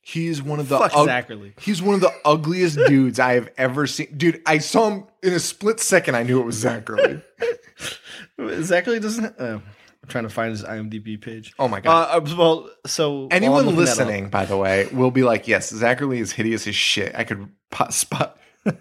[0.01, 1.53] He's one of the Fuck Zacherley.
[1.61, 4.09] He's one of the ugliest dudes I have ever seen.
[4.17, 6.17] Dude, I saw him in a split second.
[6.17, 7.23] I knew it was Zacherley.
[8.41, 9.39] Zacherley doesn't.
[9.39, 9.61] Uh,
[10.03, 11.55] I'm trying to find his IMDb page.
[11.59, 12.09] Oh my God.
[12.11, 15.11] Uh, uh, well, so while I'm Anyone looking that up- listening, by the way, will
[15.13, 18.37] be like, "Yes, Zacherley is hideous as shit." I could po- spot.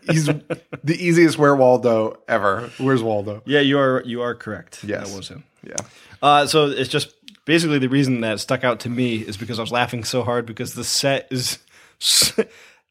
[0.10, 0.26] He's
[0.84, 2.70] the easiest where Waldo ever.
[2.80, 3.44] Where's Waldo?
[3.46, 4.84] Yeah, you are you are correct.
[4.84, 5.10] Yes.
[5.10, 5.44] that was him.
[5.64, 5.76] Yeah.
[6.22, 7.14] Uh, so it's just
[7.46, 10.46] basically the reason that stuck out to me is because I was laughing so hard
[10.46, 11.60] because the set is.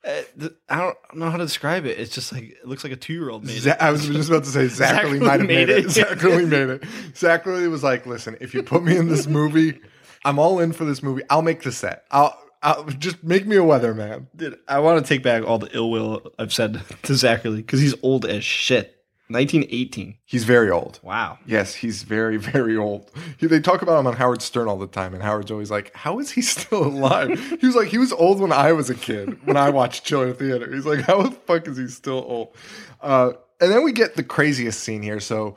[0.04, 1.98] uh, the- I don't know how to describe it.
[1.98, 3.76] It's just like it looks like a two year old made Za- it.
[3.82, 5.84] I was just about to say Zacherley Zacherley might have made made it.
[5.84, 5.86] it.
[6.18, 6.82] Zacherley made it.
[7.14, 9.80] Zacherley was like, "Listen, if you put me in this movie,
[10.24, 11.22] I'm all in for this movie.
[11.30, 12.04] I'll make the set.
[12.10, 14.26] I'll I'll, just make me a weatherman.
[14.36, 17.80] Dude, I want to take back all the ill will I've said to Zacherley because
[17.80, 18.99] he's old as shit.
[19.30, 20.16] 1918.
[20.24, 21.00] He's very old.
[21.02, 21.38] Wow.
[21.46, 23.10] Yes, he's very, very old.
[23.38, 25.94] He, they talk about him on Howard Stern all the time, and Howard's always like,
[25.94, 28.94] "How is he still alive?" he was like, "He was old when I was a
[28.94, 29.46] kid.
[29.46, 32.54] When I watched Chiller Theater, he's like, how the fuck is he still old?"
[33.00, 35.20] Uh, and then we get the craziest scene here.
[35.20, 35.56] So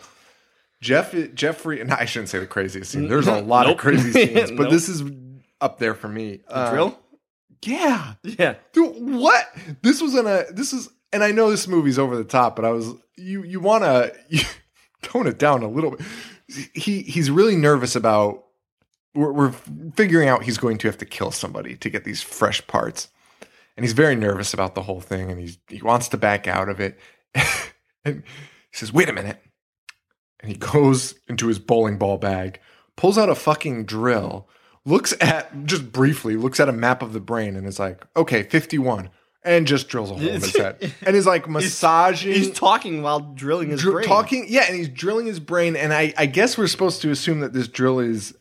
[0.81, 3.07] Jeff, Jeffrey, and I shouldn't say the craziest scene.
[3.07, 3.75] There's a lot Nope.
[3.75, 4.71] of crazy scenes, but Nope.
[4.71, 5.03] this is
[5.61, 6.41] up there for me.
[6.47, 6.99] Uh, Drill?
[7.63, 8.15] Yeah.
[8.23, 8.55] Yeah.
[8.73, 9.45] Dude, what?
[9.81, 10.43] This was in a.
[10.51, 13.43] This is, and I know this movie's over the top, but I was you.
[13.43, 14.45] You want to
[15.01, 16.01] tone it down a little bit.
[16.73, 18.45] He he's really nervous about.
[19.15, 19.51] We're, we're
[19.95, 23.09] figuring out he's going to have to kill somebody to get these fresh parts,
[23.77, 26.69] and he's very nervous about the whole thing, and he's he wants to back out
[26.69, 26.99] of it.
[28.05, 29.39] and he says, "Wait a minute,"
[30.39, 32.59] and he goes into his bowling ball bag,
[32.95, 34.47] pulls out a fucking drill,
[34.85, 38.43] looks at just briefly looks at a map of the brain, and is like, "Okay,
[38.43, 39.09] fifty-one,"
[39.45, 42.33] and just drills a hole in his head, and he's like massaging.
[42.33, 44.07] He's talking while drilling his dr- brain.
[44.07, 47.39] talking, yeah, and he's drilling his brain, and I, I guess we're supposed to assume
[47.41, 48.35] that this drill is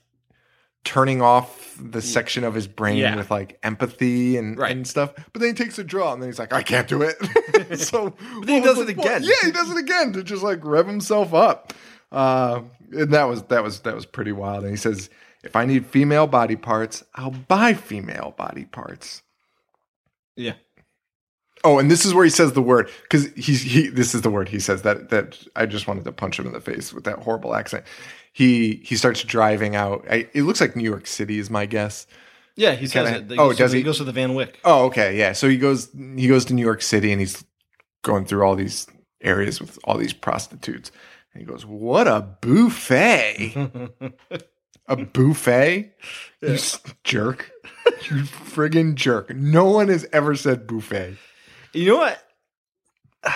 [0.84, 3.16] turning off the section of his brain Yeah.
[3.16, 4.72] with like empathy and, Right.
[4.72, 5.14] and stuff.
[5.32, 7.78] But then he takes a drill, and then he's like, I can't do it.
[7.78, 9.22] so then he does it again.
[9.24, 11.72] Yeah, he does it again to just like rev himself up.
[12.10, 14.64] Uh, and that was that was that was pretty wild.
[14.64, 15.08] And he says,
[15.42, 19.22] if I need female body parts, I'll buy female body parts.
[20.36, 20.54] Yeah.
[21.64, 23.88] Oh, and this is where he says the word because he's he.
[23.88, 26.52] This is the word he says that that I just wanted to punch him in
[26.52, 27.84] the face with that horrible accent.
[28.32, 30.04] He he starts driving out.
[30.10, 32.06] I, it looks like New York City is my guess.
[32.56, 33.38] Yeah, he says Kinda- it.
[33.38, 33.82] oh, does to, he?
[33.82, 34.58] goes to the Van Wyck.
[34.64, 35.32] Oh, okay, yeah.
[35.32, 37.44] So he goes he goes to New York City and he's
[38.02, 38.86] going through all these
[39.20, 40.90] areas with all these prostitutes.
[41.32, 43.54] And he goes, "What a buffet!
[44.88, 45.92] a buffet?
[46.42, 46.58] You
[47.04, 47.52] jerk!
[48.02, 49.34] You friggin' jerk!
[49.34, 51.16] No one has ever said buffet."
[51.72, 52.22] You know what?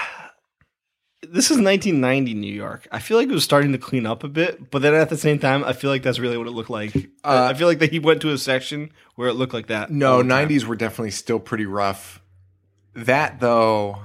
[1.29, 2.87] This is 1990 New York.
[2.93, 5.17] I feel like it was starting to clean up a bit, but then at the
[5.17, 6.95] same time, I feel like that's really what it looked like.
[7.25, 9.89] I- I feel like that he went to a section where it looked like that.
[9.89, 10.49] Uh, No, all the time.
[10.49, 12.21] 90s were definitely still pretty rough.
[12.95, 14.03] That though,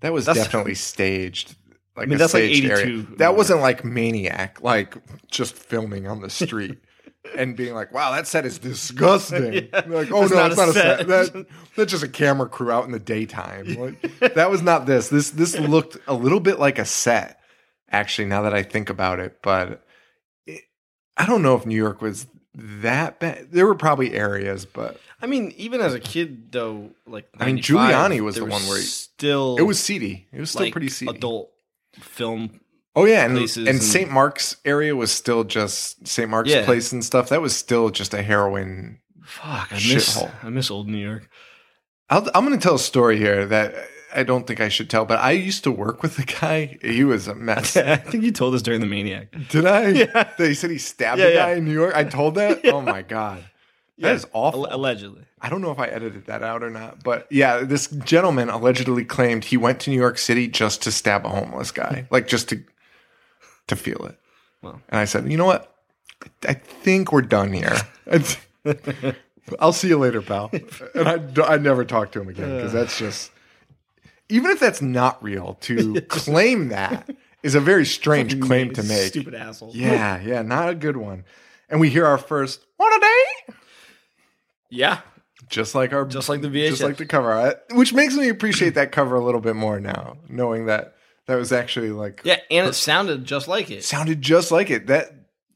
[0.00, 1.56] that was That's- definitely staged.
[1.94, 3.06] Like I mean, that's like 82 area.
[3.18, 4.96] That wasn't like Maniac, like
[5.30, 6.78] just filming on the street
[7.36, 10.60] and being like, "Wow, that set is disgusting." Like, oh That's no, not it's a
[10.60, 10.98] not a set.
[10.98, 11.06] set.
[11.08, 13.74] That, that's just a camera crew out in the daytime.
[13.74, 15.08] Like, that was not this.
[15.08, 17.40] This this looked a little bit like a set,
[17.90, 18.26] actually.
[18.28, 19.82] Now that I think about it, but
[20.46, 20.62] it,
[21.16, 23.48] I don't know if New York was that bad.
[23.52, 27.58] There were probably areas, but I mean, even as a kid, though, like I mean,
[27.58, 30.26] Giuliani was the one where he- still it was seedy.
[30.32, 31.14] It was still like, pretty seedy.
[31.16, 31.50] adult
[32.00, 32.60] film.
[32.96, 34.10] Oh yeah, and, and and- St.
[34.10, 36.28] Mark's area was still just St.
[36.28, 36.64] Mark's Yeah.
[36.64, 37.28] Place and stuff.
[37.28, 38.98] That was still just a heroin.
[39.22, 40.30] Fuck, I miss Shithole.
[40.42, 41.28] I miss old New York.
[42.08, 43.74] I'll, I'm going to tell a story here that
[44.14, 46.78] I don't think I should tell, but I used to work with a guy.
[46.80, 47.76] He was a mess.
[47.76, 49.34] I think you told us during the Maniac.
[49.50, 49.88] Did I?
[49.88, 50.30] Yeah.
[50.38, 51.46] They said he stabbed Yeah, a yeah.
[51.46, 51.94] guy in New York.
[51.94, 52.64] I told that.
[52.72, 53.44] Oh my god,
[53.98, 54.68] that is awful.
[54.70, 55.24] Allegedly.
[55.40, 59.04] I don't know if I edited that out or not, but yeah, this gentleman allegedly
[59.04, 62.14] claimed he went to New York City just to stab a homeless guy, hmm.
[62.14, 62.62] like just to
[63.68, 64.18] to feel it.
[64.62, 64.80] Well.
[64.88, 65.72] and I said, you know what?
[66.48, 67.76] I think we're done here.
[69.60, 70.50] I'll see you later, pal.
[70.94, 73.30] And I, I never talk to him again because that's just
[74.28, 75.54] even if that's not real.
[75.62, 77.08] To claim that
[77.42, 79.08] is a very strange claim to make.
[79.08, 79.70] Stupid asshole.
[79.74, 81.24] Yeah, yeah, not a good one.
[81.68, 83.54] And we hear our first "What a day."
[84.68, 85.00] Yeah.
[85.48, 86.68] just like our Just like the VHS.
[86.70, 90.16] just like the cover which makes me appreciate that cover a little bit more now,
[90.28, 90.95] knowing that
[91.26, 93.84] that was actually like Yeah, and it sounded just like it.
[93.84, 94.86] sounded just like it.
[94.88, 95.12] That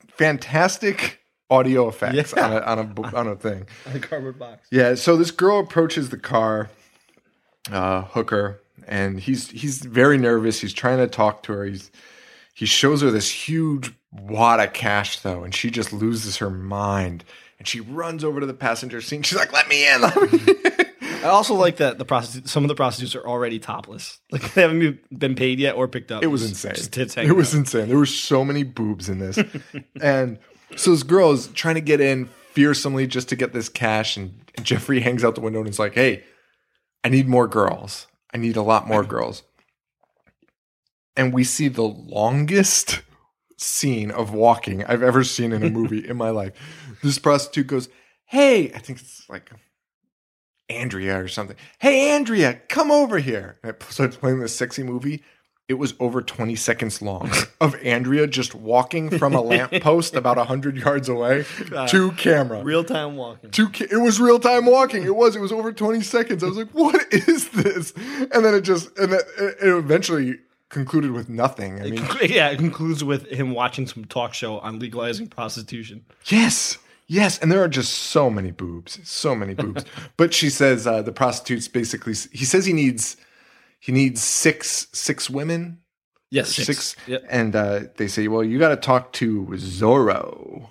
[0.08, 2.44] fantastic audio effects Yeah.
[2.46, 3.66] on a on a bo- on a thing.
[3.92, 4.66] The cardboard box.
[4.70, 6.70] Yeah, so this girl approaches the car,
[7.70, 10.60] uh, hooker, and he's he's very nervous.
[10.60, 11.64] He's trying to talk to her.
[11.64, 11.90] He's
[12.54, 17.24] he shows her this huge wad of cash though, and she just loses her mind.
[17.58, 19.26] And she runs over to the passenger seat.
[19.26, 20.56] She's like, "Let me in!" Let me in."
[21.22, 24.18] I also like that the prostitute, some of the prostitutes are already topless.
[24.32, 26.22] Like they haven't been- paid yet or picked up.
[26.22, 26.74] It was Just- insane.
[26.74, 27.58] Just tits it was out.
[27.58, 27.88] insane.
[27.88, 29.38] There were so many boobs in this,
[30.00, 30.38] and
[30.76, 34.40] so this girl is trying to get in fearsomely just to get this cash, and,
[34.56, 36.24] and Jeffrey hangs out the window and is like, "Hey,
[37.04, 38.06] I need more girls.
[38.32, 39.42] I need a lot more girls."
[41.16, 43.02] And we see the longest
[43.58, 46.52] scene of walking I've ever seen in a movie in my life.
[47.02, 47.88] This prostitute goes,
[48.26, 49.50] "Hey, I think it's like
[50.70, 51.56] Andrea or something.
[51.78, 55.22] Hey, Andrea, come over here." And it starts playing this sexy movie.
[55.68, 57.30] it was over 20 seconds long
[57.60, 62.60] of Andrea just walking from a lamppost about 100 yards away uh, to camera.
[62.64, 63.50] Real time walking.
[63.52, 65.04] to ca- it was real time walking.
[65.04, 65.36] It was.
[65.36, 66.42] It was over 20 seconds.
[66.42, 67.92] I was like, "What is this?"
[68.32, 70.38] And then it just and then it it eventually
[70.70, 71.80] concluded with nothing.
[71.80, 76.04] I mean, yeah, it concludes with him watching some talk show on legalizing prostitution.
[76.26, 76.78] yes.
[77.12, 79.84] Yes, and there are just so many boobs, so many boobs.
[80.16, 82.14] but she says uh, the prostitutes basically.
[82.32, 83.16] He says he needs
[83.80, 85.78] he needs six six women
[86.30, 87.24] Yes, six, Yep.
[87.28, 90.70] and uh, they say, "Well, you got to talk to Zorro,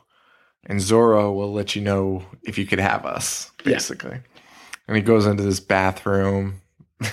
[0.65, 4.21] and Zorro will let you know if you could have us." Basically,
[4.87, 6.61] and he goes into this bathroom.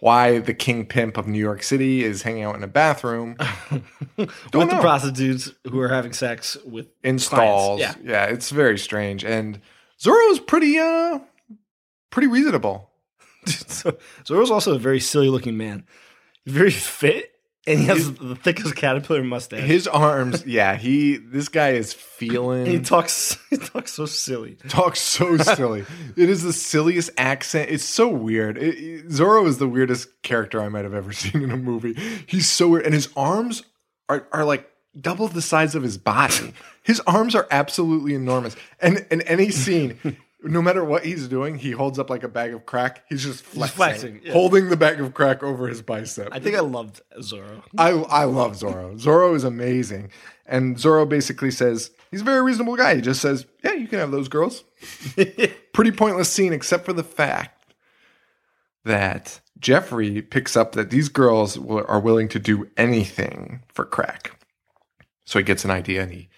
[0.00, 3.36] Why the king pimp of New York City is hanging out in a bathroom
[4.16, 7.80] With Don't the prostitutes who are having sex with in stalls.
[7.80, 7.94] Yeah.
[8.02, 9.24] yeah, it's very strange.
[9.24, 9.60] And
[10.00, 11.20] Zorro's pretty, uh,
[12.10, 12.90] pretty reasonable.
[13.46, 15.84] so Zorro's also a very silly looking man.
[16.46, 17.32] Very fit,
[17.66, 19.60] and he has the thickest caterpillar mustache.
[19.60, 21.16] His arms, yeah, he.
[21.18, 22.60] This guy is feeling.
[22.62, 23.36] and he talks.
[23.50, 24.56] He talks so silly.
[24.68, 25.84] talks so silly.
[26.16, 27.70] it is the silliest accent.
[27.70, 28.56] It's so weird.
[28.58, 31.94] It, it- Zorro is the weirdest character I might have ever seen in a movie.
[32.26, 33.62] He's so weird, and his arms
[34.08, 34.68] are are like
[35.00, 36.52] double the size of his body.
[36.82, 39.98] his arms are absolutely enormous, and in any scene.
[40.42, 43.04] No matter what he's doing, he holds up like a bag of crack.
[43.08, 44.32] He's just flexing, flexing, yeah.
[44.32, 46.28] holding the bag of crack over his bicep.
[46.32, 47.62] I think I loved Zorro.
[47.76, 48.98] I I love Zorro.
[48.98, 50.10] Zorro is amazing.
[50.46, 52.96] And Zorro basically says he's a very reasonable guy.
[52.96, 54.64] He just says, "Yeah, you can have those girls."
[55.72, 57.74] Pretty pointless scene except for the fact
[58.84, 64.38] that Jeffrey picks up that these girls will, are willing to do anything for crack.
[65.26, 66.28] So he gets an idea and he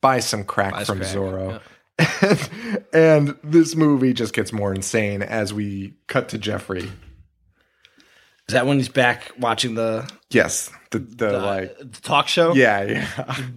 [0.00, 1.60] buys some crack Buys from crack, Zorro.
[2.92, 6.90] and this movie just gets more insane as we cut to Jeffrey.
[8.48, 12.54] Is that when he's back watching the, Yes, the the like the talk show?
[12.54, 13.06] yeah, yeah.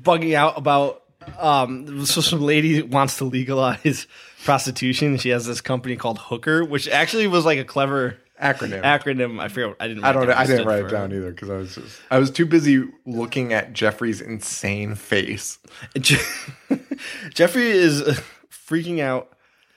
[0.03, 1.01] bugging out about
[1.39, 4.05] um so some lady wants to legalize
[4.43, 5.17] prostitution.
[5.17, 8.83] She has this company called Hooker, which actually was like a clever acronym.
[8.83, 9.39] acronym.
[9.39, 9.75] I forget.
[9.79, 10.03] I didn't.
[10.03, 10.37] I write don't.
[10.37, 12.01] I didn't write it down either because I was just.
[12.11, 15.57] I was too busy looking at Jeffrey's insane face.
[16.95, 18.15] Je- Jeffrey is uh,
[18.51, 19.31] freaking out.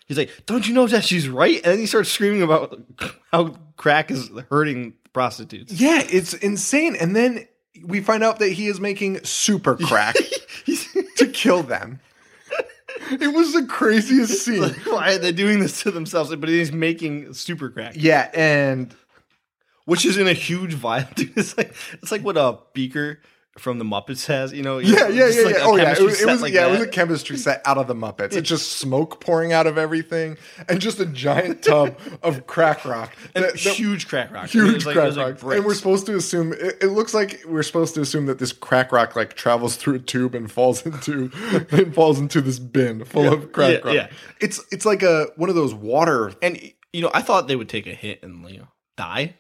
[0.06, 2.80] He's like, "Don't you know that she's right?" And then he starts screaming about
[3.32, 5.72] how crack is hurting prostitutes.
[5.72, 6.96] Yeah, it's insane.
[6.96, 7.46] And then
[7.84, 10.16] we find out that he is making super crack
[11.16, 12.00] to kill them.
[13.10, 14.60] It was the craziest scene.
[14.62, 16.34] Like, Why are they doing this to themselves?
[16.34, 18.94] But he's making super crack, Yeah, and
[19.84, 21.06] which is in a huge vial.
[21.14, 23.20] Dude, it's like it's like what a beaker
[23.58, 24.52] from the Muppets has.
[24.52, 24.78] You know?
[24.78, 25.60] yeah, yeah, yeah, like yeah.
[25.62, 27.86] Oh yeah, it was, it was like yeah, it was a chemistry set out of
[27.86, 28.32] the Muppets.
[28.34, 30.36] It's just smoke pouring out of everything,
[30.68, 33.14] and just a giant tub of crack rock.
[33.34, 34.48] And that- that- huge crack rock.
[34.48, 35.42] Huge like- crack rock.
[35.54, 38.52] and we're supposed to assume it, it looks like we're supposed to assume that this
[38.52, 41.30] crack rock like travels through a tube and falls into
[41.70, 43.94] and falls into this bin full of crack yeah, rock.
[43.94, 44.08] yeah.
[44.40, 46.32] It's it's like a one of those water.
[46.42, 46.60] And
[46.92, 49.34] you know, I thought they would take a hit and you know die.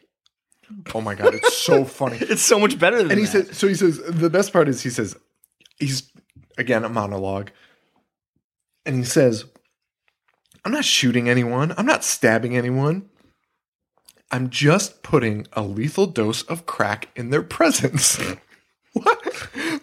[0.94, 2.18] Oh my god, it's so funny.
[2.20, 3.46] It's so much better than And he that.
[3.48, 5.16] says, so he says, the best part is he says,
[5.78, 6.10] he's
[6.56, 7.50] again a monologue,
[8.84, 9.44] and he says,
[10.64, 11.72] "I'm not shooting anyone.
[11.76, 13.08] I'm not stabbing anyone.
[14.30, 18.18] I'm just putting a lethal dose of crack in their presence."
[18.94, 19.22] What?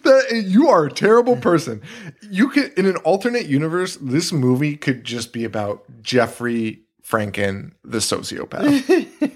[0.02, 1.80] That you are a terrible person.
[2.28, 7.98] You could in an alternate universe, this movie could just be about Jeffrey Franken, the
[7.98, 9.32] sociopath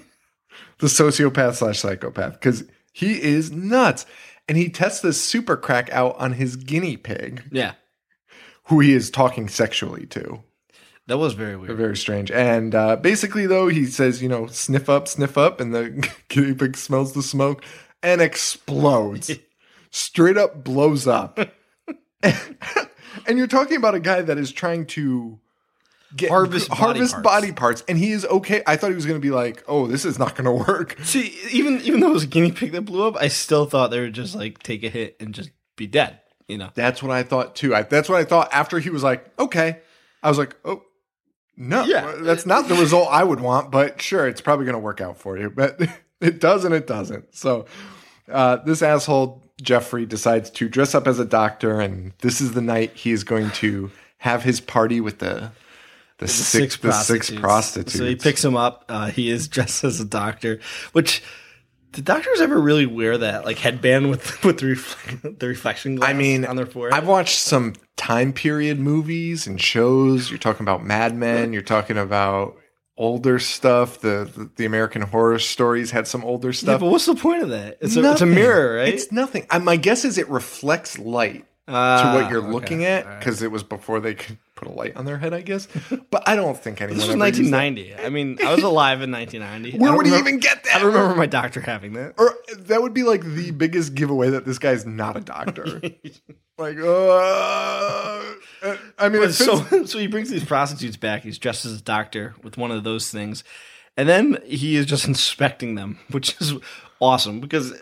[0.81, 4.05] the sociopath slash psychopath because he is nuts.
[4.47, 7.43] And he tests this super crack out on his guinea pig.
[7.51, 7.73] Yeah,
[8.65, 10.43] who he is talking sexually to.
[11.07, 11.77] That was very weird.
[11.77, 12.31] very strange.
[12.31, 16.53] And uh, basically though he says you know sniff up sniff up and the guinea
[16.53, 17.63] pig smells the smoke
[18.03, 19.31] and explodes.
[19.91, 21.39] Straight up blows up.
[23.27, 25.39] And you're talking about a guy that is trying to
[26.15, 27.23] get Harvest body harvest parts.
[27.23, 29.87] body parts and he is okay i thought he was going to be like oh
[29.87, 32.71] this is not going to work See, even even though it was a guinea pig
[32.73, 35.51] that blew up, I still thought they would just like take a hit and just
[35.75, 36.19] be dead.
[36.47, 37.73] You know, That's what I thought too.
[37.73, 39.79] I, that's what I thought after he was like, okay.
[40.21, 40.83] I was like, oh,
[41.55, 42.15] no, Yeah.
[42.19, 45.17] that's not the result I would want, but sure, it's probably going to work out
[45.17, 45.49] for you.
[45.49, 45.79] But
[46.19, 47.33] it does and it doesn't.
[47.33, 47.65] So
[48.29, 52.61] uh, this asshole, Jeffrey, decides to dress up as a doctor, and this is the
[52.61, 55.51] night he is going to have his party with the.
[56.21, 57.97] The, six, the six prostitutes.
[57.97, 58.85] So he picks him up.
[58.87, 60.59] Uh, he is dressed as a doctor,
[60.93, 61.23] which
[61.93, 66.09] did doctors ever really wear that like headband with with the, reflect, the reflection glass?
[66.11, 66.93] I mean, on their forehead.
[66.97, 70.29] I've watched some time period movies and shows.
[70.29, 71.53] You're talking about Mad Men.
[71.53, 72.55] You're talking about
[72.97, 73.99] older stuff.
[74.01, 76.79] The, the the American Horror Stories had some older Yeah, stuff.
[76.81, 77.79] but what's the point of that?
[77.81, 78.93] It's a, it's a mirror, right?
[78.93, 79.47] It's nothing.
[79.49, 82.51] Uh, my guess is it reflects light to Ah, what you're okay.
[82.51, 85.41] looking at because it was before they could put a light on their head, I
[85.41, 85.67] guess.
[86.09, 86.97] But I don't think anyone.
[86.97, 87.57] This was ever used that.
[87.57, 87.95] 1990.
[88.05, 89.77] I mean, I was alive in 1990.
[89.83, 90.81] Where would he remember- even get that?
[90.81, 92.15] I remember my doctor having that.
[92.17, 95.79] Or that would be like the biggest giveaway that this guy's not a doctor.
[96.57, 98.23] like, uh,
[98.97, 101.21] I mean, so, so he brings these prostitutes back.
[101.23, 103.43] He's dressed as a doctor with one of those things,
[103.97, 106.53] and then he is just inspecting them, which is
[106.99, 107.73] awesome because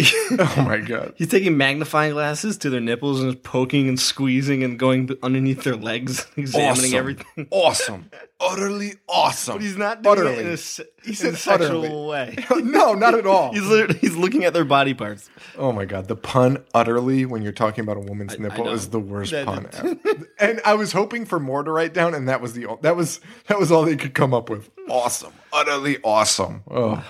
[0.00, 1.12] oh my god.
[1.18, 5.76] he's taking magnifying glasses to their nipples and poking and squeezing and going underneath their
[5.76, 6.94] legs, examining Awesome.
[6.98, 7.46] everything.
[7.50, 8.10] Awesome.
[8.40, 9.56] Utterly awesome.
[9.56, 10.34] But he's not doing Utterly.
[10.36, 12.06] it in a, se- He in a sexual utterly.
[12.08, 12.36] way.
[12.62, 13.52] no, not at all.
[13.52, 15.28] He's he's looking at their body parts.
[15.58, 18.72] Oh my god, the pun utterly when you're talking about a woman's nipple know.
[18.72, 19.96] is the worst That- pun ever.
[20.40, 23.20] and I was hoping for more to write down, and that was the that was
[23.48, 24.70] that was all they could come up with.
[24.88, 26.62] Awesome, utterly awesome.
[26.70, 27.04] Oh,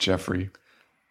[0.00, 0.50] Jeffrey.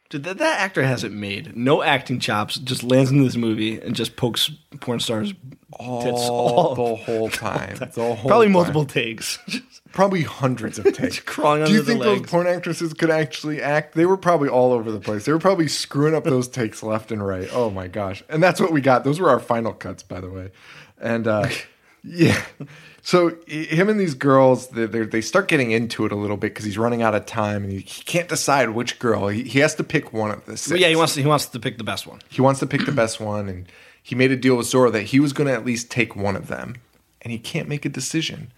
[0.10, 2.56] Dude, that, that actor hasn't made no acting chops.
[2.56, 4.50] Just lands in this movie and just pokes
[4.80, 5.40] porn stars tits
[5.74, 7.76] All all the whole time.
[7.76, 8.54] The whole probably time.
[8.54, 9.38] multiple takes.
[9.94, 11.20] Probably hundreds of takes.
[11.22, 13.96] crawling Do you think those porn actresses could actually act?
[13.96, 15.26] They were probably all over the place.
[15.26, 17.50] They were probably screwing up those takes left and right.
[17.52, 18.22] Oh my gosh.
[18.30, 19.06] And that's what we got.
[19.06, 20.52] Those were our final cuts, by the way.
[21.02, 21.50] And uh,
[22.04, 22.40] yeah.
[23.08, 26.78] So him and these girls, they start getting into it a little bit because he's
[26.78, 29.30] running out of time and he, he can't decide which girl.
[29.30, 30.72] He, he has to pick one of the six.
[30.72, 32.20] But yeah, he wants to, he wants to pick the best one.
[32.28, 33.66] He wants to pick the best one, and
[34.04, 36.36] he made a deal with Zorro that he was going to at least take one
[36.36, 36.76] of them,
[37.22, 38.52] and he can't make a decision.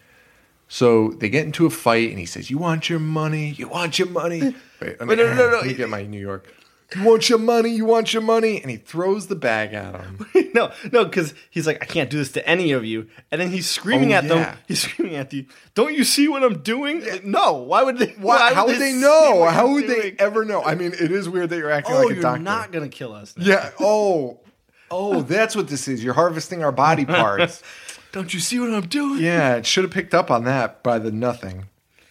[0.68, 3.52] So they get into a fight, and he says, "You want your money?
[3.52, 4.42] You want your money?"
[4.82, 5.58] Wait, let me, Wait, no, no, no, no.
[5.58, 6.52] let me get my New York.
[6.96, 7.70] You want your money?
[7.70, 8.62] You want your money?
[8.62, 10.26] And he throws the bag at him.
[10.56, 13.52] no, no, because he's like, I can't do this to any of you, and then
[13.52, 14.30] he's screaming Oh, at yeah.
[14.30, 14.58] them.
[14.68, 15.46] He's screaming at you.
[15.76, 17.06] Don't you see what I'm doing?
[17.06, 17.54] Like, no.
[17.54, 18.08] Why would they?
[18.18, 19.36] Why, how would they see know?
[19.36, 20.16] what How you're would they doing?
[20.20, 20.64] ever know?
[20.64, 22.42] I mean, it is weird that you're acting Oh, like a you're doctor.
[22.42, 23.36] not gonna kill us.
[23.38, 23.46] now.
[23.46, 23.70] yeah.
[23.80, 24.40] Oh.
[24.92, 26.04] Oh, that's what this is.
[26.04, 27.62] You're harvesting our body parts.
[28.12, 29.22] Don't you see what I'm doing?
[29.22, 31.66] Yeah, it should have picked up on that by the nothing,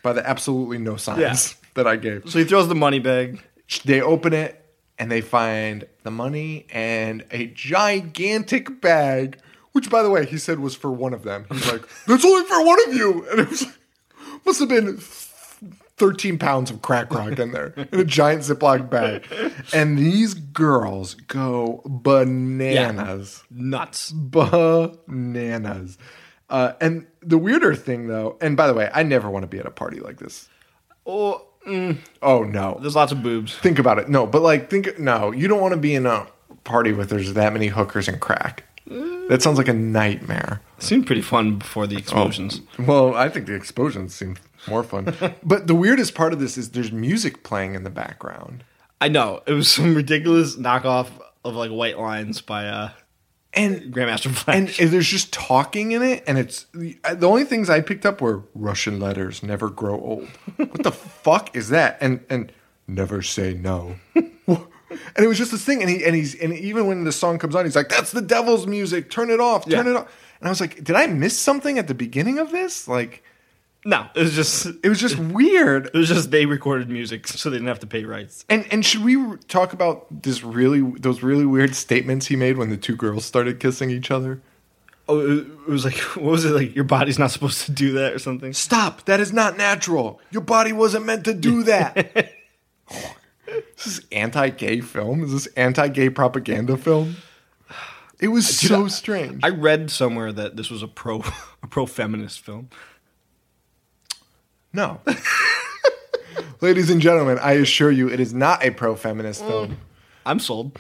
[0.05, 1.69] by the absolutely no signs Yeah.
[1.75, 2.31] that I gave.
[2.31, 3.43] So he throws the money bag.
[3.85, 4.58] They open it
[4.99, 9.39] and they find the money and a gigantic bag,
[9.73, 11.47] which, by the way, he said was for one of them.
[11.51, 13.67] He's like, "That's only for one of you," and it was
[14.45, 14.99] must have been.
[15.99, 19.25] 13 pounds of crack rock in there in a giant Ziploc bag.
[19.73, 24.13] And these girls go bananas Nuts.
[24.13, 25.99] bananas.
[26.49, 29.59] Uh, and the weirder thing, though, and by the way, I never want to be
[29.59, 30.49] at a party like this.
[31.05, 33.55] Oh, mm, Oh no, there's lots of boobs.
[33.55, 34.09] think about it.
[34.09, 36.27] No, but like, think no, you don't want to be in a
[36.65, 38.65] party with there's that many hookers and crack.
[39.29, 40.63] That sounds like a nightmare.
[40.79, 42.63] seemed pretty fun before the explosions.
[42.79, 45.15] Well, I think the explosions seemed more fun.
[45.43, 48.65] but the weirdest part of this is there's music playing in the background.
[49.01, 51.09] I know it was some ridiculous knockoff
[51.45, 52.91] of like White Lines by uh,
[53.55, 54.77] And Grandmaster and Flash.
[54.79, 59.01] there's just talking in it, and it's the only things I picked up were Russian
[59.01, 60.29] letters never grow old.
[60.57, 60.93] What the
[61.23, 61.97] fuck is that?
[62.01, 62.53] And and
[62.87, 63.97] never say no.
[64.15, 64.67] and
[65.17, 67.55] it was just this thing, and he and he's and even when the song comes
[67.55, 69.11] on, he's like, "That's the devil's music.
[69.11, 69.65] Turn it off.
[69.69, 69.93] Turn Yeah.
[69.93, 72.87] it off." And I was like, "Did I miss something at the beginning of this?
[72.87, 73.25] Like,
[73.85, 77.51] no, it was just it was just weird." it was just they recorded music, so
[77.51, 78.45] they didn't have to pay rights.
[78.49, 82.71] And and should we talk about this really those really weird statements he made when
[82.71, 84.41] the two girls started kissing each other?
[85.09, 86.75] Oh, it was like what was it like?
[86.75, 88.53] Your body's not supposed to do that or something.
[88.53, 89.05] Stop.
[89.07, 90.21] That is not natural.
[90.31, 91.95] Your body wasn't meant to do that.
[93.47, 95.23] this is anti-gay film?
[95.23, 97.17] Is this anti-gay propaganda film?
[98.21, 99.45] It was so strange.
[99.45, 101.23] I read somewhere that this was a pro
[101.63, 102.69] a pro feminist film.
[104.79, 105.01] No.
[106.61, 109.49] Ladies and gentlemen, I assure you it is not a pro-feminist Mm.
[109.49, 109.77] film.
[110.25, 110.79] I'm sold.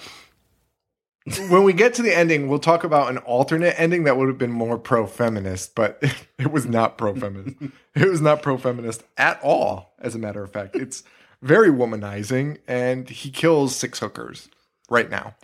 [1.50, 4.38] when we get to the ending, we'll talk about an alternate ending that would have
[4.38, 6.00] been more pro-feminist, but
[6.38, 7.56] it was not pro-feminist.
[7.94, 10.74] it was not pro-feminist at all, as a matter of fact.
[10.76, 11.02] It's
[11.42, 14.48] very womanizing, and he kills six hookers
[14.88, 15.34] right now.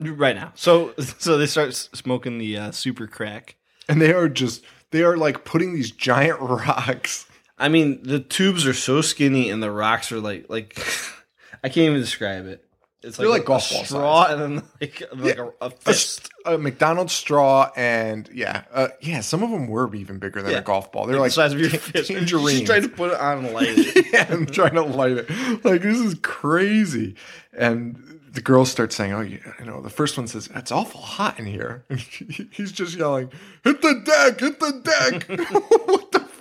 [0.00, 3.54] Right now, so so they start smoking the uh, super crack.
[3.88, 7.26] And they are just they are like putting these giant rocks.
[7.64, 10.78] I mean, the tubes are so skinny, and the rocks are like like
[11.64, 12.60] I can't even describe it.
[13.02, 15.48] It's They're like, like a golf ball straw, and then like like Yeah.
[15.60, 16.10] a, a A, fist.
[16.24, 19.20] st- a McDonald's straw and yeah, uh, yeah.
[19.20, 20.58] Some of them were even bigger than Yeah.
[20.58, 21.06] a golf ball.
[21.06, 22.08] They're the like size of your fist.
[22.10, 22.60] tangerines.
[22.60, 24.06] Just trying to put it on and light it.
[24.12, 25.30] yeah, I'm trying to light it.
[25.64, 27.14] Like this is crazy.
[27.52, 31.00] And the girls start saying, "Oh, yeah, you know." The first one says, "It's awful
[31.00, 33.30] hot in here." And he's just yelling,
[33.62, 34.40] "Hit the deck!
[34.40, 35.28] Hit the deck!"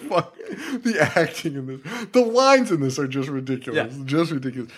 [0.10, 0.36] Fuck.
[0.38, 1.82] The acting in this,
[2.12, 3.96] the lines in this are just ridiculous.
[3.96, 4.04] Yeah.
[4.06, 4.72] Just ridiculous.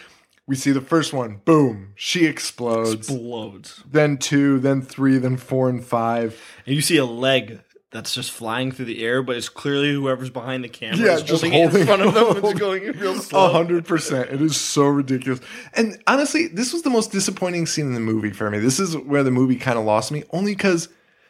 [0.47, 2.93] We see the first one, boom, she explodes.
[2.93, 3.83] Explodes.
[3.91, 6.39] then two, then three, then four and five.
[6.67, 7.61] And you see a leg
[7.91, 11.23] that's just flying through the air, but it's clearly whoever's behind the camera Yeah, is
[11.23, 13.51] just holding, it in front of them and it's going real slow.
[13.51, 14.29] hundred percent.
[14.29, 15.39] It is so ridiculous.
[15.73, 18.59] And honestly, this was the most disappointing scene in the movie for me.
[18.59, 20.89] This is where the movie kind of lost me, only because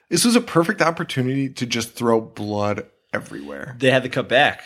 [0.10, 2.86] this was a perfect opportunity to just throw blood
[3.16, 3.76] everywhere.
[3.80, 4.64] They had to cut back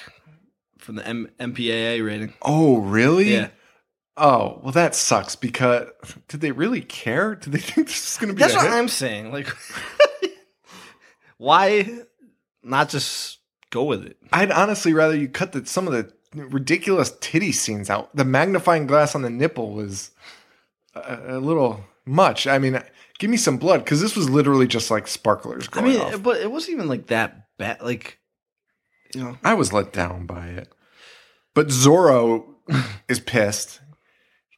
[0.77, 2.33] from the M- MPAA rating.
[2.41, 3.33] Oh, really?
[3.33, 3.49] Yeah.
[4.17, 5.87] Oh, well, that sucks because
[6.27, 7.35] did they really care?
[7.35, 8.73] Did they think this is going to be That's what hit?
[8.73, 9.31] I'm saying.
[9.31, 9.47] Like,
[11.37, 11.89] why
[12.63, 13.39] not just
[13.69, 14.17] go with it?
[14.33, 18.13] I'd honestly rather you cut the, some of the ridiculous titty scenes out.
[18.15, 20.11] The magnifying glass on the nipple was
[20.95, 22.45] a, a little much.
[22.47, 22.81] I mean,
[23.19, 26.21] give me some blood because this was literally just like sparklers I mean, off.
[26.21, 27.81] but it wasn't even like that bad.
[27.81, 28.19] Like,
[29.13, 30.69] you know, I was let down by it.
[31.53, 32.45] But Zorro
[33.07, 33.81] is pissed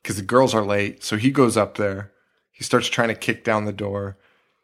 [0.02, 1.04] because the girls are late.
[1.04, 2.12] So he goes up there.
[2.52, 4.18] He starts trying to kick down the door,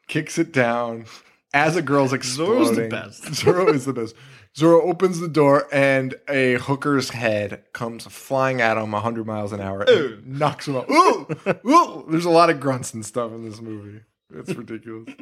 [0.06, 1.06] kicks it down
[1.52, 2.64] as a girl's exploding.
[2.64, 3.22] Zorro's the best.
[3.44, 4.14] Zorro is the best.
[4.54, 9.60] Zorro opens the door and a hooker's head comes flying at him 100 miles an
[9.60, 10.90] hour and knocks him out.
[10.90, 11.26] Ooh!
[11.68, 12.06] Ooh!
[12.08, 14.00] There's a lot of grunts and stuff in this movie.
[14.34, 15.14] It's ridiculous.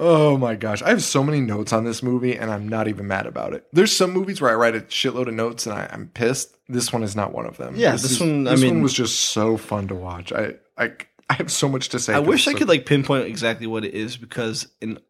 [0.00, 0.80] Oh my gosh.
[0.82, 3.66] I have so many notes on this movie and I'm not even mad about it.
[3.72, 6.56] There's some movies where I write a shitload of notes and I, I'm pissed.
[6.68, 7.74] This one is not one of them.
[7.76, 10.32] Yeah, this is- one, I This mean- one was just so fun to watch.
[10.32, 10.92] I I,
[11.28, 12.14] I have so much to say.
[12.14, 15.00] I wish I it's could like pinpoint exactly what it is because in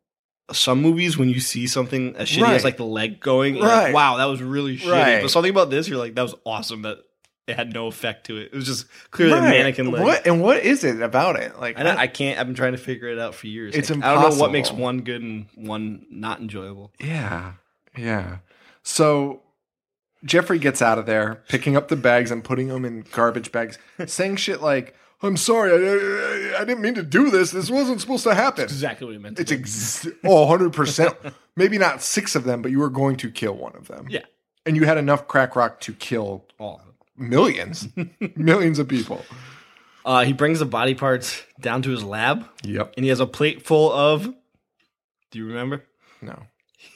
[0.51, 2.55] some movies when you see something as shitty Right.
[2.55, 3.84] as like the leg going, Right.
[3.84, 4.91] like, wow, that was really shitty.
[4.91, 5.20] Right.
[5.20, 6.82] But something about this, you're like, that was awesome.
[6.82, 6.99] That
[7.49, 8.51] it had no effect to it.
[8.53, 10.03] It was just clearly a mannequin leg.
[10.03, 11.59] What and what is it about it?
[11.59, 12.38] Like I, I can't.
[12.38, 13.74] I've been trying to figure it out for years.
[13.74, 16.92] It's Like, I don't know what makes one good and one not enjoyable.
[17.01, 17.55] Yeah.
[17.96, 18.38] Yeah.
[18.82, 19.42] So
[20.24, 23.78] Jeffrey gets out of there, picking up the bags and putting them in garbage bags,
[24.07, 27.51] saying shit like, I'm sorry, I, I, I didn't mean to do this.
[27.51, 28.64] This wasn't supposed to happen.
[28.64, 29.36] Exactly what he meant.
[29.36, 29.59] To It's do.
[29.59, 31.32] ex- oh, 100%.
[31.57, 34.07] Maybe not six of them, but you were going to kill one of them.
[34.09, 34.24] yeah.
[34.66, 36.82] And you had enough crack rock to kill All.
[37.19, 37.89] Millions,
[38.37, 39.25] millions of people.
[40.05, 42.95] Uh, he brings the body parts down to his lab, Yep.
[42.97, 44.25] and he has a plate full of.
[45.31, 45.85] Do you remember?
[46.23, 46.45] No.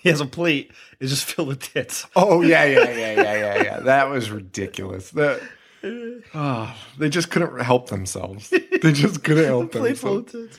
[0.02, 0.70] He has a plate.
[1.00, 2.06] It's just filled with tits.
[2.16, 3.80] Oh yeah, yeah, yeah, yeah, yeah, yeah.
[3.80, 5.10] That was ridiculous.
[5.10, 5.40] That
[6.34, 8.48] oh, they just couldn't help themselves.
[8.50, 10.58] They just couldn't help plate full of themselves.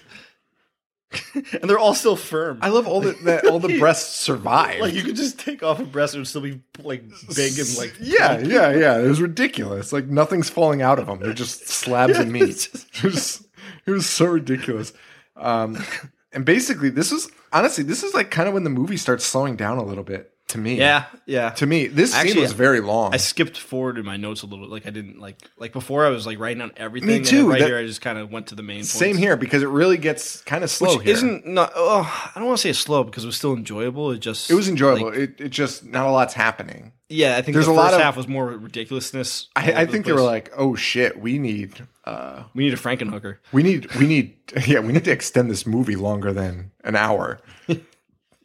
[1.33, 2.59] and they're all still firm.
[2.61, 4.79] I love all the that all the breasts survive.
[4.79, 7.03] like you could just take off a breast; and it would still be like
[7.35, 8.99] big and like yeah, yeah, yeah.
[8.99, 9.93] It was ridiculous.
[9.93, 11.19] Like nothing's falling out of them.
[11.19, 12.69] They're just slabs of meat.
[12.95, 13.47] It was,
[13.85, 14.93] it was so ridiculous.
[15.35, 15.83] Um,
[16.31, 19.55] and basically, this was honestly, this is like kind of when the movie starts slowing
[19.55, 20.75] down a little bit to me.
[20.77, 21.49] Yeah, yeah.
[21.51, 23.13] To me, this scene Actually, was very long.
[23.13, 24.67] I skipped forward in my notes a little.
[24.67, 26.05] Like I didn't like like before.
[26.05, 27.09] I was like writing down everything.
[27.09, 28.83] Me too, right that- here, I just kind of went to the main.
[28.83, 29.19] Same points.
[29.19, 31.13] here because it really gets kind of slow Which here.
[31.13, 31.71] isn't not.
[31.75, 34.11] Oh, I don't want to say it's slow because it was still enjoyable.
[34.11, 35.07] It just It was enjoyable.
[35.09, 36.93] like- it, it just not a lot's happening.
[37.09, 39.49] yeah, I think There's the a first lot of- half was more ridiculousness.
[39.55, 42.73] I, I over the think they were like, "Oh shit, we need, uh, we need
[42.73, 43.37] a Frankenhooker.
[43.51, 44.35] we need, we need,
[44.67, 47.39] yeah, we need to extend this movie longer than an hour."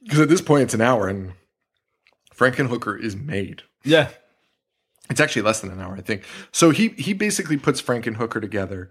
[0.02, 1.32] Because at this point, it's an hour, and
[2.38, 3.62] Frankenhooker is made.
[3.84, 4.10] Yeah,
[5.10, 6.22] It's actually less than an hour, I think.
[6.52, 8.90] So he he basically puts Frankenhooker together,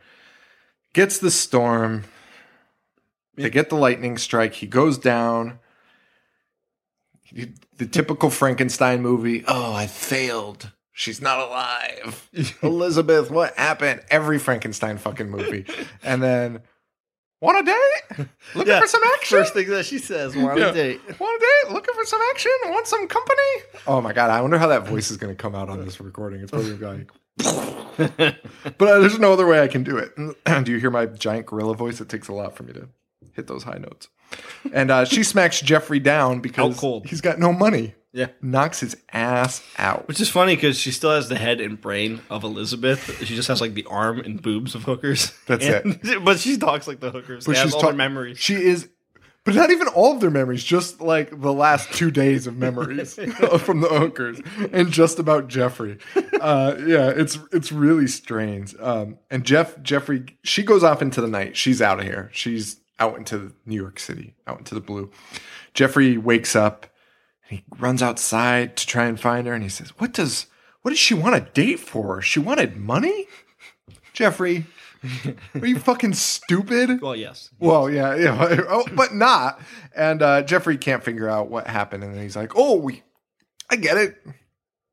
[0.93, 2.03] gets the storm.
[3.35, 4.55] They get the lightning strike.
[4.55, 5.59] He goes down.
[7.23, 9.43] He- The typical Frankenstein movie.
[9.47, 10.71] Oh, I failed.
[10.91, 12.27] She's not alive.
[12.63, 14.01] Elizabeth, what happened?
[14.09, 15.65] Every Frankenstein fucking movie.
[16.03, 16.61] And then,
[17.41, 18.27] want a date?
[18.55, 18.81] Looking yeah.
[18.81, 19.37] for some action?
[19.39, 20.67] First thing that she says, "Want Yeah.
[20.69, 21.73] a date?" Want a date?
[21.73, 22.51] Looking for some action?
[22.65, 23.41] Want some company?
[23.85, 24.29] Oh my god!
[24.29, 26.41] I wonder how that voice is going to come out on this recording.
[26.41, 28.35] It's probably going to be like,
[28.77, 30.13] but uh, there's no other way I can do it.
[30.65, 32.01] do you hear my giant gorilla voice?
[32.01, 32.87] It takes a lot for me to
[33.33, 34.09] hit those high notes.
[34.73, 37.05] And uh, she smacks Jeffrey down because cold.
[37.07, 37.95] he's got no money.
[38.17, 38.27] Yeah.
[38.41, 40.07] Knocks his ass out.
[40.07, 43.23] Which is funny because she still has the head and brain of Elizabeth.
[43.23, 45.31] She just has like the arm and boobs of hookers.
[45.45, 46.23] That's it.
[46.25, 47.45] But she talks like the hookers.
[47.45, 48.39] But They have she's all ta- their memories.
[48.39, 48.89] She is,
[49.43, 50.63] but not even all of their memories.
[50.63, 53.13] Just like the last two days of memories
[53.59, 54.41] from the hookers,
[54.73, 55.99] and just about Jeffrey.
[56.41, 58.75] Uh, yeah, it's it's really strange.
[58.79, 61.55] Um, and Jeff Jeffrey, she goes off into the night.
[61.55, 62.31] She's out of here.
[62.33, 65.11] She's out into New York City, out into the blue.
[65.75, 66.87] Jeffrey wakes up.
[67.49, 70.47] And He runs outside to try and find her, and he says, "What does
[70.81, 72.21] what does she want a date for?
[72.21, 73.27] She wanted money."
[74.13, 74.65] Jeffrey,
[75.55, 77.01] are you fucking stupid?
[77.01, 77.51] well, yes.
[77.59, 79.61] Well, yeah, yeah, oh, but not.
[79.95, 83.03] And uh, Jeffrey can't figure out what happened, and then he's like, "Oh, we,
[83.69, 84.17] I get it.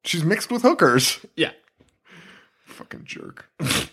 [0.05, 1.25] She's mixed with hookers.
[1.37, 1.53] Yeah.
[2.67, 3.47] Fucking jerk.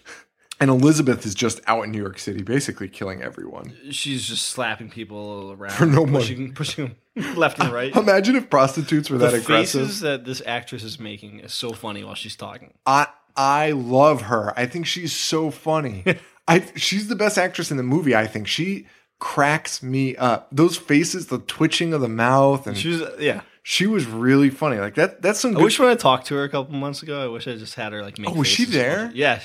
[0.61, 3.75] and Elizabeth is just out in New York City, basically killing everyone.
[3.89, 6.19] She's just slapping people around For no money.
[6.23, 7.93] pushing, pushing them left and right.
[7.93, 9.81] Imagine if prostitutes were that aggressive.
[9.81, 12.73] the faces that this actress is making is so funny while she's talking.
[12.85, 14.53] I I love her.
[14.57, 16.03] I think she's so funny.
[16.47, 18.15] I she's the best actress in the movie.
[18.15, 18.87] I think she
[19.19, 20.47] cracks me up.
[20.51, 23.41] Those faces, the twitching of the mouth, and She she, was, yeah.
[23.63, 24.77] She was really funny.
[24.79, 25.21] Like that.
[25.21, 25.51] That's some.
[25.51, 27.55] I Good, wish when I talked to her a couple months ago, I wish I
[27.55, 28.31] just had her like make.
[28.31, 29.11] Oh, was she there?
[29.13, 29.39] Yeah,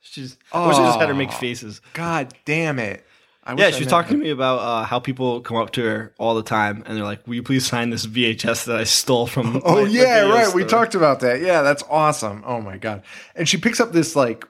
[0.00, 0.36] she's.
[0.52, 1.32] I wish I just had her make Oh.
[1.32, 1.80] faces.
[1.94, 3.04] God damn it!
[3.44, 5.82] I Yeah, I she was talking to me about uh, how people come up to
[5.82, 8.84] her all the time and they're like, "Will you please sign this VHS that I
[8.84, 10.54] stole from?" Oh my- my yeah, video right.
[10.54, 11.40] We talked about that.
[11.40, 12.42] Yeah, that's awesome.
[12.46, 13.02] Oh my god!
[13.34, 14.46] And she picks up this like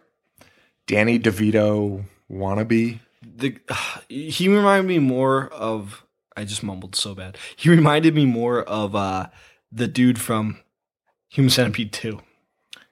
[0.86, 3.01] Danny DeVito wannabe.
[3.22, 3.57] The,
[4.09, 6.05] he reminded me more of.
[6.36, 7.36] I just mumbled so bad.
[7.57, 9.26] He reminded me more of uh,
[9.70, 10.59] the dude from
[11.28, 12.20] Human Centipede Two.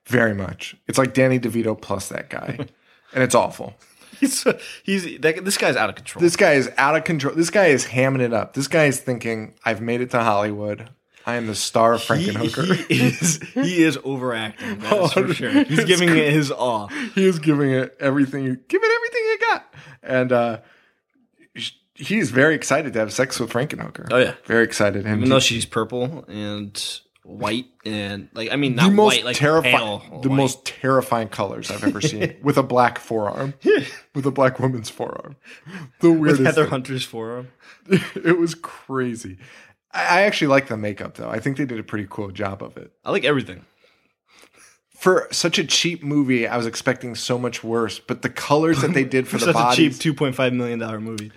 [0.08, 0.74] Very much.
[0.86, 2.58] It's like Danny DeVito plus that guy,
[3.14, 3.74] and it's awful.
[4.18, 4.44] He's
[4.82, 6.20] he's that, this guy's out of control.
[6.20, 7.34] This guy is out of control.
[7.36, 8.54] This guy is hamming it up.
[8.54, 10.88] This guy is thinking, "I've made it to Hollywood.
[11.26, 14.78] I am the star of he, Frankenhooker." he is he is overacting.
[14.80, 15.50] That is for Oh, sure.
[15.64, 16.88] He's giving it his all.
[17.14, 18.44] he is giving it everything.
[18.44, 20.58] You give it everything you got, and uh,
[21.94, 24.08] he's very excited to have sex with Frankenhooker.
[24.10, 24.34] Oh, yeah.
[24.46, 25.06] very excited.
[25.06, 29.36] Even though she's purple and white and like I mean the not most white like
[29.36, 30.36] terrifying, pale the white.
[30.36, 33.54] most terrifying colors I've ever seen, with a black forearm,
[34.14, 35.36] with a black woman's forearm.
[36.00, 36.10] The weirdest.
[36.10, 36.46] with weirdest.
[36.46, 36.70] Heather thing.
[36.70, 37.48] Hunter's forearm.
[37.88, 39.38] it was crazy.
[39.92, 41.28] I I actually like the makeup though.
[41.28, 42.92] I think they did a pretty cool job of it.
[43.04, 43.64] I like everything.
[44.90, 48.00] For such a cheap movie, I was expecting so much worse.
[48.00, 50.78] But the colors that they did for the Such a cheap two point five million
[50.78, 51.30] dollar movie.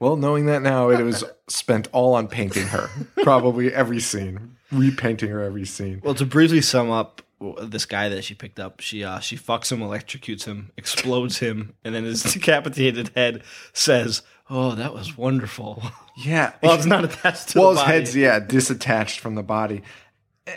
[0.00, 2.88] Well, knowing that now, it was spent all on painting her.
[3.22, 6.00] Probably every scene, repainting her every scene.
[6.04, 7.22] Well, to briefly sum up
[7.62, 11.74] this guy that she picked up, she uh, she fucks him, electrocutes him, explodes him,
[11.84, 13.42] and then his decapitated head
[13.72, 15.82] says, "Oh, that was wonderful."
[16.16, 16.52] Yeah.
[16.62, 19.82] well, it's not attached to well, his head's yeah disattached from the body,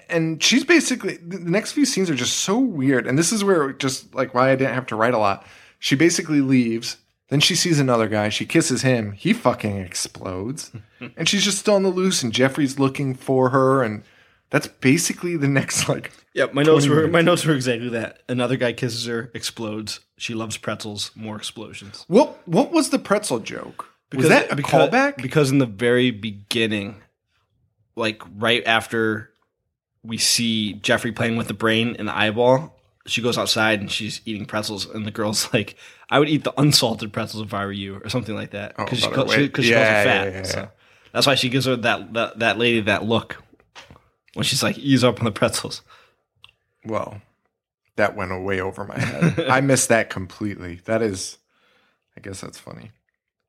[0.09, 3.07] and she's basically the next few scenes are just so weird.
[3.07, 5.45] And this is where just like why I didn't have to write a lot.
[5.79, 6.97] She basically leaves.
[7.29, 8.29] Then she sees another guy.
[8.29, 9.11] She kisses him.
[9.11, 10.71] He fucking explodes,
[11.17, 12.23] and she's just still on the loose.
[12.23, 14.03] And Jeffrey's looking for her, and
[14.49, 16.11] that's basically the next like.
[16.33, 17.13] Yeah, my notes were minutes.
[17.13, 18.21] my notes were exactly that.
[18.29, 19.99] Another guy kisses her, explodes.
[20.17, 21.11] She loves pretzels.
[21.15, 22.05] More explosions.
[22.07, 23.89] What what was the pretzel joke?
[24.15, 25.21] was that a because, callback?
[25.21, 27.01] Because in the very beginning,
[27.95, 29.31] like right after
[30.03, 34.21] we see Jeffrey playing with the brain and the eyeball, she goes outside and she's
[34.25, 35.75] eating pretzels, and the girl's like,
[36.09, 38.83] "I would eat the unsalted pretzels if I were you," or something like that, Oh,
[38.85, 39.49] because she, about her call- she.
[39.49, 40.23] 'cause she Yeah, calls her fat.
[40.25, 40.43] yeah, yeah, yeah.
[40.43, 40.69] So
[41.13, 43.37] that's why she gives her that, that that lady that look
[44.33, 45.81] when she's like, "Ease up on the pretzels."
[46.85, 47.21] Well,
[47.95, 49.39] that went way over my head.
[49.49, 50.81] I missed that completely.
[50.85, 51.37] That is,
[52.15, 52.91] I guess that's funny.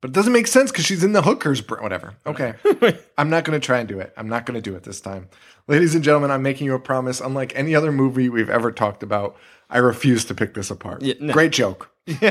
[0.00, 1.60] But it doesn't make sense because she's in the hookers.
[1.60, 2.14] Br- whatever.
[2.24, 2.54] Okay.
[3.18, 4.12] I'm not going to try and do it.
[4.16, 5.28] I'm not going to do it this time.
[5.66, 7.20] Ladies and gentlemen, I'm making you a promise.
[7.20, 9.36] Unlike any other movie we've ever talked about,
[9.68, 11.02] I refuse to pick this apart.
[11.02, 11.32] Yeah, no.
[11.32, 11.90] Great joke.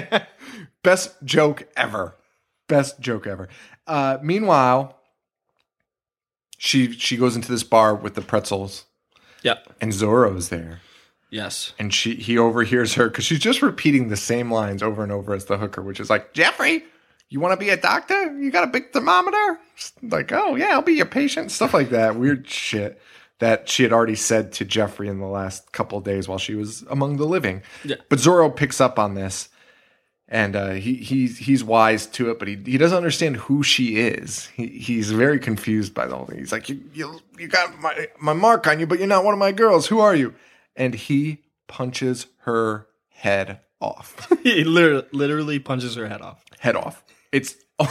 [0.84, 2.16] Best joke ever.
[2.68, 3.50] Best joke ever.
[3.86, 4.98] Uh, meanwhile,
[6.58, 8.86] she she goes into this bar with the pretzels,
[9.44, 9.76] Yep.
[9.82, 10.82] and Zorro's there
[11.30, 11.74] Yes.
[11.78, 15.34] and she he overhears her because she's just repeating the same lines over and over
[15.34, 16.84] as the hooker, which is like, Jeffrey,
[17.30, 18.38] you want to be a doctor?
[18.38, 19.60] You got a big thermometer?
[20.02, 21.52] Like, oh yeah, I'll be your patient.
[21.52, 22.16] Stuff like that.
[22.16, 23.00] Weird shit
[23.40, 26.56] that she had already said to Jeffrey in the last couple of days while she
[26.56, 27.62] was among the living.
[27.84, 27.98] Yeah.
[28.10, 29.50] But Zorro picks up on this.
[30.30, 33.96] And uh, he he's he's wise to it, but he, he doesn't understand who she
[33.96, 34.48] is.
[34.48, 36.40] He, he's very confused by the whole thing.
[36.40, 39.34] He's like, you, you you got my my mark on you, but you're not one
[39.34, 39.88] of my girls.
[39.88, 40.36] Who are you?
[40.76, 44.30] And he punches her head off.
[44.44, 46.44] he literally, literally punches her head off.
[46.60, 47.06] head off.
[47.32, 47.56] It's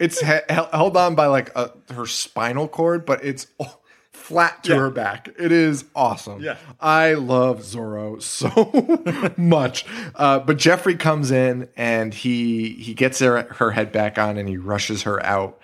[0.00, 3.46] it's he- held on by like a, her spinal cord, but it's
[4.12, 4.78] flat to Yeah.
[4.78, 5.28] her back.
[5.38, 6.40] It is awesome.
[6.42, 6.56] Yeah.
[6.80, 9.84] I love Zorro so much.
[10.14, 14.48] Uh, but Jeffrey comes in and he he gets her her head back on and
[14.48, 15.60] he rushes her out.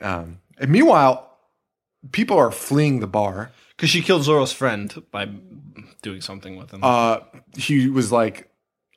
[0.00, 1.36] Um, and meanwhile,
[2.12, 3.50] people are fleeing the bar.
[3.76, 5.28] Because she killed Zorro's friend by
[6.02, 6.80] doing something with him.
[6.82, 7.18] Uh,
[7.56, 8.47] he was like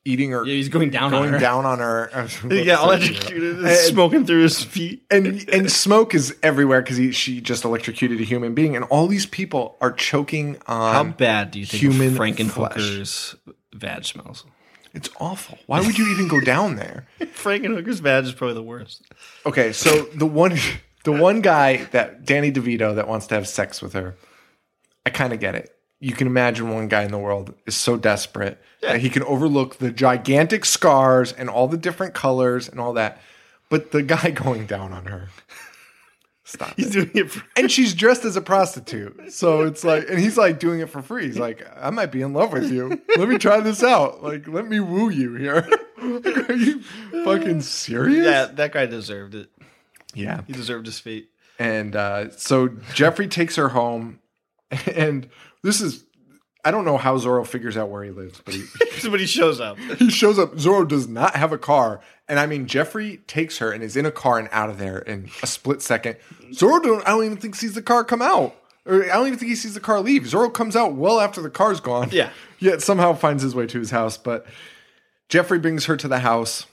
[0.05, 1.39] eating her, yeah, he's going down going on her.
[1.39, 2.27] down on her.
[2.49, 5.03] He got electrocuted, and smoking through his feet.
[5.11, 9.25] and and smoke is everywhere because she just electrocuted a human being, and all these
[9.25, 10.93] people are choking on.
[10.93, 13.35] How bad do you think human Frankenhooker's
[13.73, 14.45] vag smells?
[14.93, 15.57] It's awful.
[15.67, 17.07] Why would you even go down there?
[17.19, 19.03] Frankenhooker's vag is probably the worst.
[19.45, 20.57] Okay, so the one
[21.03, 24.15] the one guy that Danny DeVito that wants to have sex with her,
[25.05, 25.75] I kind of get it.
[26.03, 29.77] You can imagine one guy in the world is so desperate that he can overlook
[29.77, 33.21] the gigantic scars and all the different colors and all that.
[33.69, 35.29] But the guy going down on her,
[36.43, 36.91] stop He's it.
[36.91, 39.31] doing it for And she's dressed as a prostitute.
[39.31, 41.27] So it's like, and he's like doing it for free.
[41.27, 42.99] He's like, I might be in love with you.
[43.15, 44.23] Let me try this out.
[44.23, 45.67] Like, let me woo you here.
[46.01, 48.25] Like, Are you fucking serious?
[48.25, 49.51] Yeah, that guy deserved it.
[50.15, 50.41] Yeah.
[50.47, 51.29] He deserved his fate.
[51.59, 54.17] And uh, so Jeffrey takes her home.
[54.95, 55.29] And
[55.63, 56.03] this is,
[56.63, 58.61] I don't know how Zorro figures out where he lives, but he,
[58.99, 59.77] Somebody shows up.
[59.79, 60.53] he shows up.
[60.55, 62.01] Zorro does not have a car.
[62.27, 64.99] And I mean, Jeffrey takes her and is in a car and out of there
[64.99, 66.17] in a split second.
[66.51, 68.55] Zorro don't, I don't even think sees the car come out.
[68.85, 70.23] Or I don't even think he sees the car leave.
[70.23, 72.09] Zorro comes out well after the car's gone.
[72.11, 72.29] Yeah.
[72.59, 74.17] Yet somehow finds his way to his house.
[74.17, 74.45] But
[75.29, 76.65] Jeffrey brings her to the house.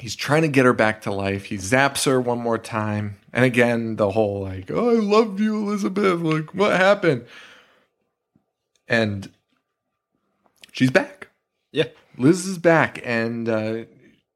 [0.00, 1.46] He's trying to get her back to life.
[1.46, 3.16] He zaps her one more time.
[3.38, 6.18] And again, the whole like, oh, I love you, Elizabeth.
[6.22, 7.24] Like, what happened?
[8.88, 9.30] And
[10.72, 11.28] she's back.
[11.70, 11.84] Yeah.
[12.16, 13.84] Liz is back, and uh,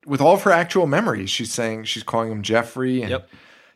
[0.07, 3.03] with all of her actual memories, she's saying she's calling him Jeffrey.
[3.03, 3.29] And, Yep.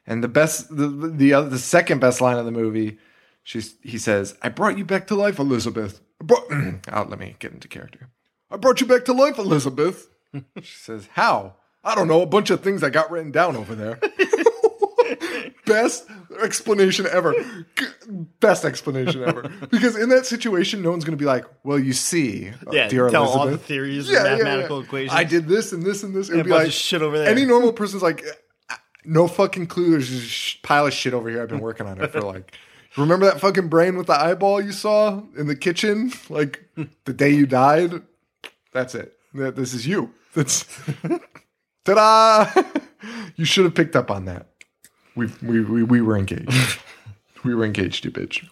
[0.07, 2.99] And the best, the the other, the second best line of the movie,
[3.43, 7.51] she's he says, "I brought you back to life, Elizabeth." Brought, oh, let me get
[7.51, 8.11] into character.
[8.49, 10.09] I brought you back to life, Elizabeth.
[10.63, 12.23] she says, "How?" I don't know.
[12.23, 13.99] A bunch of things I got written down over there.
[15.67, 16.07] best
[16.43, 17.35] explanation ever.
[18.41, 19.51] Best explanation ever.
[19.71, 22.89] Because in that situation, no one's going to be like, "Well, you see, uh, Yeah,
[22.89, 25.13] dear tell Elizabeth, all the theories and mathematical equations.
[25.13, 26.29] I did this and this and this.
[26.29, 27.29] It And would be like shit over there.
[27.29, 28.25] Any normal person's like,
[28.71, 29.91] "Uh, no fucking clue.
[29.91, 31.43] There's just a pile of shit over here.
[31.43, 32.57] I've been working on it for like.
[32.97, 36.65] Remember that fucking brain with the eyeball you saw in the kitchen, like
[37.05, 38.01] the day you died?
[38.73, 39.13] That's it.
[39.35, 40.15] That- This is you.
[40.35, 40.65] That's
[41.85, 42.63] ta-da.
[43.37, 44.47] You should have picked up on that.
[45.17, 46.81] We we we, we were engaged.
[47.45, 48.47] we were engaged, you bitch.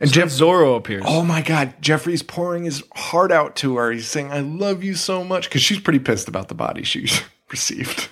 [0.00, 1.02] And Jeff Zorro appears.
[1.06, 3.90] Oh my God, Jeffrey's pouring his heart out to her.
[3.90, 5.48] He's saying, I love you so much.
[5.48, 8.08] Because she's pretty pissed about the body she's received.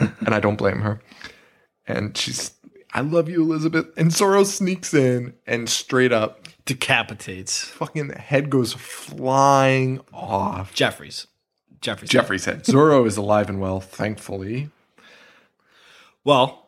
[0.00, 1.00] and I don't blame her.
[1.86, 2.52] And she's,
[2.92, 3.86] I love you, Elizabeth.
[3.96, 10.72] And Zorro sneaks in and straight up, Decapitates fucking head goes flying off.
[10.74, 11.26] Jeffries.
[11.82, 12.10] Jeffries.
[12.10, 12.64] Jeffrey's head.
[12.64, 14.70] Zorro is alive and well, thankfully.
[16.24, 16.63] Well,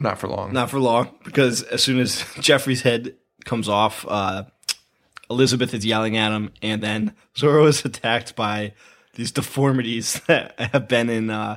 [0.00, 0.52] Not for long.
[0.52, 3.14] not for long because as soon as Jeffrey's head
[3.44, 4.44] comes off, uh,
[5.30, 8.74] Elizabeth is yelling at him, and then Zorro is attacked by
[9.14, 11.56] these deformities that have been in uh,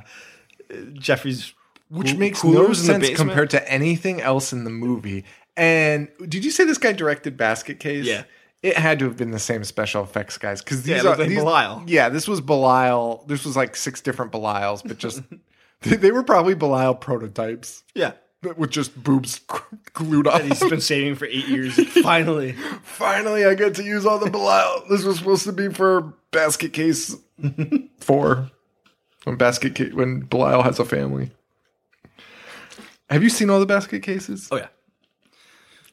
[0.94, 1.52] Jeffrey's.
[1.90, 5.24] Which cool- makes no coolers in the sense compared to anything else in the movie.
[5.56, 8.04] And did you say this guy directed Basket Case?
[8.04, 8.24] Yeah.
[8.62, 11.28] It had to have been the same special effects guys because these it are like
[11.28, 11.82] these, Belial.
[11.86, 13.24] Yeah, this was Belial.
[13.26, 15.22] This was like six different Belials, but just
[15.82, 18.12] they, they were probably Belial prototypes Yeah.
[18.42, 19.40] With just boobs
[19.92, 20.42] glued on.
[20.42, 21.74] He's been saving for eight years.
[22.02, 22.52] Finally.
[22.82, 24.84] Finally, I get to use all the Belial.
[24.88, 27.16] This was supposed to be for Basket Case
[28.00, 28.50] four.
[29.24, 31.30] When Basket Case when Belial has a family.
[33.10, 34.48] Have you seen all the Basket Cases?
[34.50, 34.68] Oh, yeah.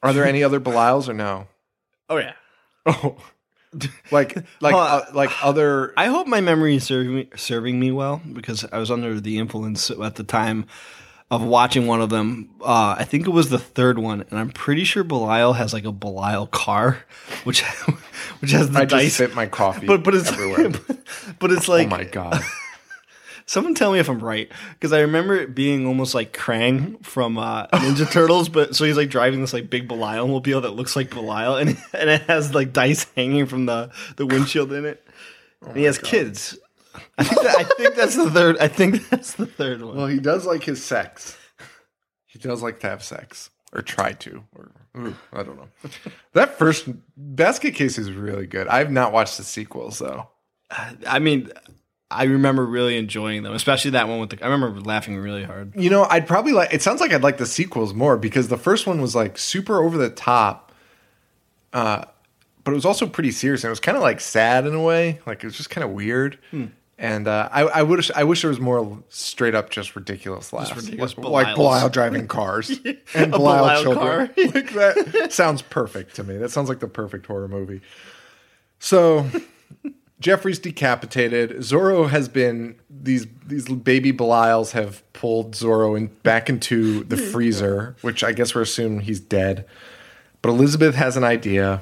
[0.04, 1.48] Are there any other Belials or no?
[2.10, 2.34] Oh, yeah.
[2.86, 3.18] Oh,
[4.12, 5.94] like like Hold uh, like other.
[5.98, 9.40] I hope my memory is serving me, serving me well because I was under the
[9.40, 10.66] influence at the time
[11.32, 12.52] of watching one of them.
[12.62, 15.86] Uh, I think it was the third one, and I'm pretty sure Belial has like
[15.86, 17.04] a Belial car,
[17.44, 17.62] which
[18.40, 19.14] which has the I just dice.
[19.16, 20.70] spit my coffee but but it's everywhere.
[21.40, 22.42] but it's like oh my god!
[23.48, 27.38] someone tell me if I'm right because I remember it being almost like Krang from
[27.38, 30.96] uh, Ninja Turtles, but so he's like driving this like big Belial mobile that looks
[30.96, 35.06] like Belial, and and it has like dice hanging from the the windshield in it.
[35.66, 36.58] and he has kids.
[37.18, 38.58] I think, that, I think that's the third.
[38.60, 39.98] I think that's the third one.
[39.98, 41.38] Well, he does like his sex.
[42.26, 45.70] He does like to have sex or try to, or ooh, I don't know.
[46.34, 48.68] that first Basket Case is really good.
[48.68, 50.30] I've not watched the sequels though.
[51.08, 51.52] I mean,
[52.12, 54.44] I remember really enjoying them, especially that one with the.
[54.46, 55.74] I remember laughing really hard.
[55.76, 56.74] You know, I'd probably like.
[56.74, 59.84] It sounds like I'd like the sequels more because the first one was like super
[59.84, 60.72] over the top,
[61.74, 62.06] uh,
[62.64, 64.82] but it was also pretty serious and it was kind of like sad in a
[64.82, 65.20] way.
[65.26, 66.38] Like it was just kind of weird.
[66.98, 70.74] And uh, I, I wish I wish there was more straight up just ridiculous laughs,
[70.76, 71.56] ridiculous like, like Belials.
[71.56, 72.70] Belial driving cars
[73.14, 74.28] and A Belial, Belial children.
[74.28, 74.30] car.
[74.54, 74.72] like
[75.12, 76.38] that sounds perfect to me.
[76.38, 77.82] That sounds like the perfect horror movie.
[78.80, 79.28] So
[80.22, 81.52] Jeffrey's decapitated.
[81.58, 87.98] Zorro has been these these baby Belials have pulled Zorro in, back into the freezer,
[88.02, 89.66] which I guess we're assuming he's dead.
[90.42, 91.82] But Elizabeth has an idea,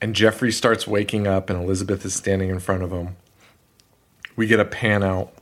[0.00, 3.16] and Jeffrey starts waking up, and Elizabeth is standing in front of him.
[4.36, 5.32] We get a pan out,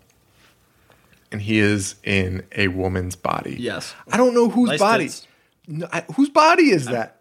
[1.30, 3.56] and he is in a woman's body.
[3.58, 3.94] Yes.
[4.10, 5.04] I don't know whose Nice body.
[5.04, 5.26] tits.
[5.68, 7.20] No, I, whose body is that?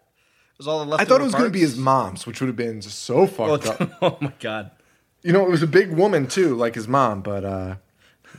[0.60, 2.56] was all the I thought it was going to be his mom's, which would have
[2.56, 3.92] been so fucked up.
[4.02, 4.70] oh my god.
[5.24, 7.76] You know, it was a big woman too, like his mom, but uh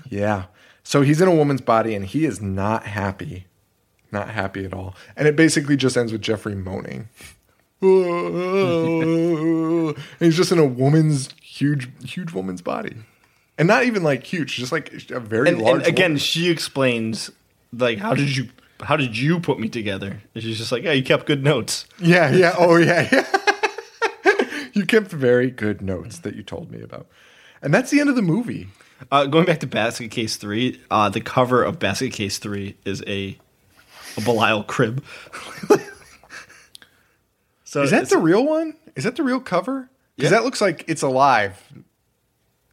[0.08, 0.44] yeah.
[0.84, 3.46] So he's in a woman's body and he is not happy.
[4.12, 4.94] Not happy at all.
[5.16, 7.08] And it basically just ends with Jeffrey moaning.
[7.82, 12.96] and he's just in a woman's huge huge woman's body.
[13.60, 16.18] And not even like huge, just like a very And, large and again, woman.
[16.18, 17.30] she explains
[17.72, 18.48] like how did you
[18.82, 20.22] how did you put me together?
[20.34, 21.84] And she's just like, yeah, you kept good notes.
[21.98, 22.54] Yeah, yeah.
[22.58, 23.26] Oh, yeah, yeah.
[24.72, 27.06] you kept very good notes that you told me about.
[27.60, 28.68] And that's the end of the movie.
[29.12, 33.02] Uh, going back to Basket Case Three, uh, the cover of Basket Case Three is
[33.06, 33.36] a
[34.16, 35.04] a Belial crib.
[37.64, 38.74] so Is that the real one?
[38.96, 39.88] Is that the real cover?
[40.16, 40.38] Because Yeah.
[40.38, 41.62] that looks like it's alive.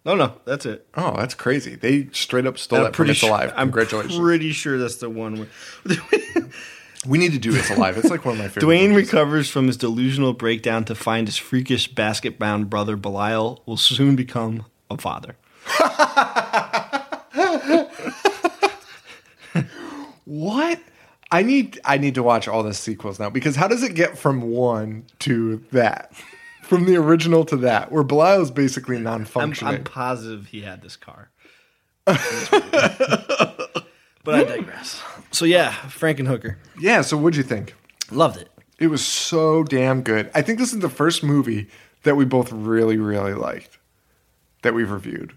[0.08, 0.88] No, no, that's it.
[0.96, 1.76] Oh, that's crazy.
[1.76, 3.52] They straight up stole that from It's sure, Alive.
[3.58, 4.18] I'm Congratulations.
[4.18, 5.50] pretty sure that's the one.
[5.84, 5.86] Where,
[7.06, 7.98] we need to do It's Alive.
[7.98, 9.08] It's like one of my favorite Duane movies.
[9.12, 14.66] recovers from his delusional breakdown to find his freakish basket-bound brother Belial will soon become
[14.90, 15.36] a father.
[20.26, 20.80] What?
[21.32, 24.18] I need I need to watch all the sequels now because how does it get
[24.18, 26.12] from one to that?
[26.68, 29.74] From the original to that, where Belial is basically I'm, non-functioning.
[29.74, 31.30] I'm positive he had this car.
[32.06, 32.20] but
[34.26, 35.02] I digress.
[35.32, 36.56] So yeah, Frankenhooker.
[36.80, 37.02] yeah.
[37.02, 37.76] So what'd you think?
[38.12, 38.50] Loved it.
[38.80, 40.30] It was so damn good.
[40.36, 41.68] I think this is the first movie
[42.04, 43.80] that we both really, really liked
[44.62, 45.36] that we've reviewed.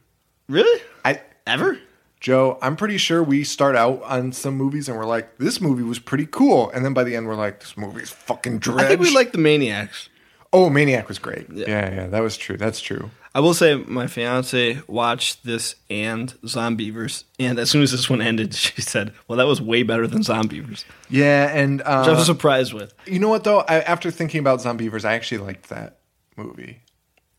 [0.48, 0.82] Really?
[1.04, 1.78] I Ever?
[2.20, 5.82] Joe, I'm pretty sure we start out on some movies and we're like, this movie
[5.82, 8.84] was pretty cool, and then by the end we're like, this movie's fucking dredge.
[8.84, 10.10] I think we like the Maniacs.
[10.52, 11.46] Oh, Maniac was great.
[11.52, 11.66] Yeah.
[11.68, 12.56] yeah, that was true.
[12.56, 13.10] That's true.
[13.32, 18.20] I will say my fiance watched this and Zombeavers, and as soon as this one
[18.20, 22.14] ended, she said, "Well, that was way better than Zombeavers," Yeah, and which I uh,
[22.16, 22.92] was surprised with.
[23.06, 23.60] you know what though?
[23.60, 26.00] I, after thinking about Zombeavers, I actually liked that
[26.36, 26.82] movie.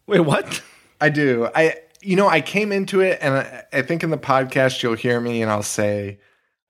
[0.07, 0.61] Wait, what?
[1.01, 1.49] I do.
[1.53, 4.95] I you know I came into it, and I, I think in the podcast you'll
[4.95, 6.19] hear me, and I'll say,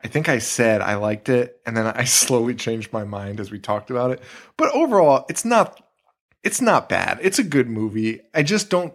[0.03, 3.51] I think I said I liked it, and then I slowly changed my mind as
[3.51, 4.21] we talked about it.
[4.57, 5.80] But overall, it's not.
[6.43, 7.19] It's not bad.
[7.21, 8.21] It's a good movie.
[8.33, 8.93] I just don't.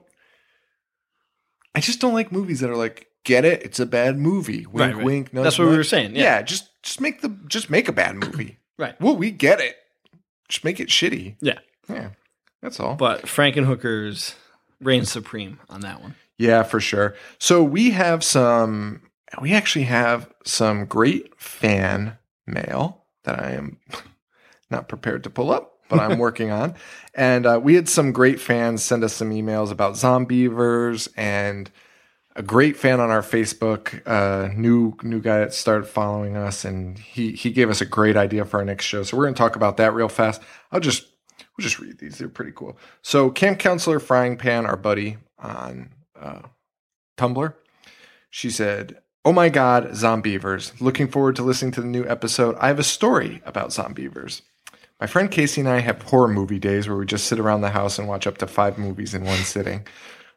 [1.75, 3.63] I just don't like movies that are like, get it?
[3.63, 4.65] It's a bad movie.
[4.67, 5.05] Wink, Right, right.
[5.05, 5.33] wink.
[5.35, 6.43] No, That's what we were saying, yeah.
[6.43, 8.59] just just make the just make a bad movie.
[8.79, 8.99] Right.
[9.01, 9.77] Well, we get it.
[10.49, 11.37] Just make it shitty.
[11.41, 12.11] Yeah, Yeah,
[12.63, 12.95] that's all.
[12.95, 14.35] but Frankenhooker's
[14.81, 16.15] reigns supreme on that one.
[16.39, 17.15] Yeah, for sure.
[17.39, 19.01] So we have some,
[19.41, 22.17] we actually have some great fan
[22.47, 23.79] mail that I am
[24.71, 26.75] not prepared to pull up, but I'm working on.
[27.15, 31.71] And uh, we had some great fans send us some emails about Zombeavers and
[32.37, 36.99] a great fan on our Facebook, uh, new new guy that started following us, and
[36.99, 39.03] he he gave us a great idea for our next show.
[39.03, 40.43] So we're going to talk about that real fast.
[40.71, 41.07] I'll just
[41.57, 42.79] we'll just read these; they're pretty cool.
[43.01, 46.43] So Camp Counselor Frying Pan, our buddy on uh,
[47.17, 47.55] Tumblr,
[48.29, 50.79] she said, "Oh my God, Zombeavers!
[50.79, 52.55] Looking forward to listening to the new episode.
[52.61, 54.43] I have a story about Zombeavers."
[55.01, 57.71] My friend Casey and I have horror movie days where we just sit around the
[57.71, 59.87] house and watch up to five movies in one sitting.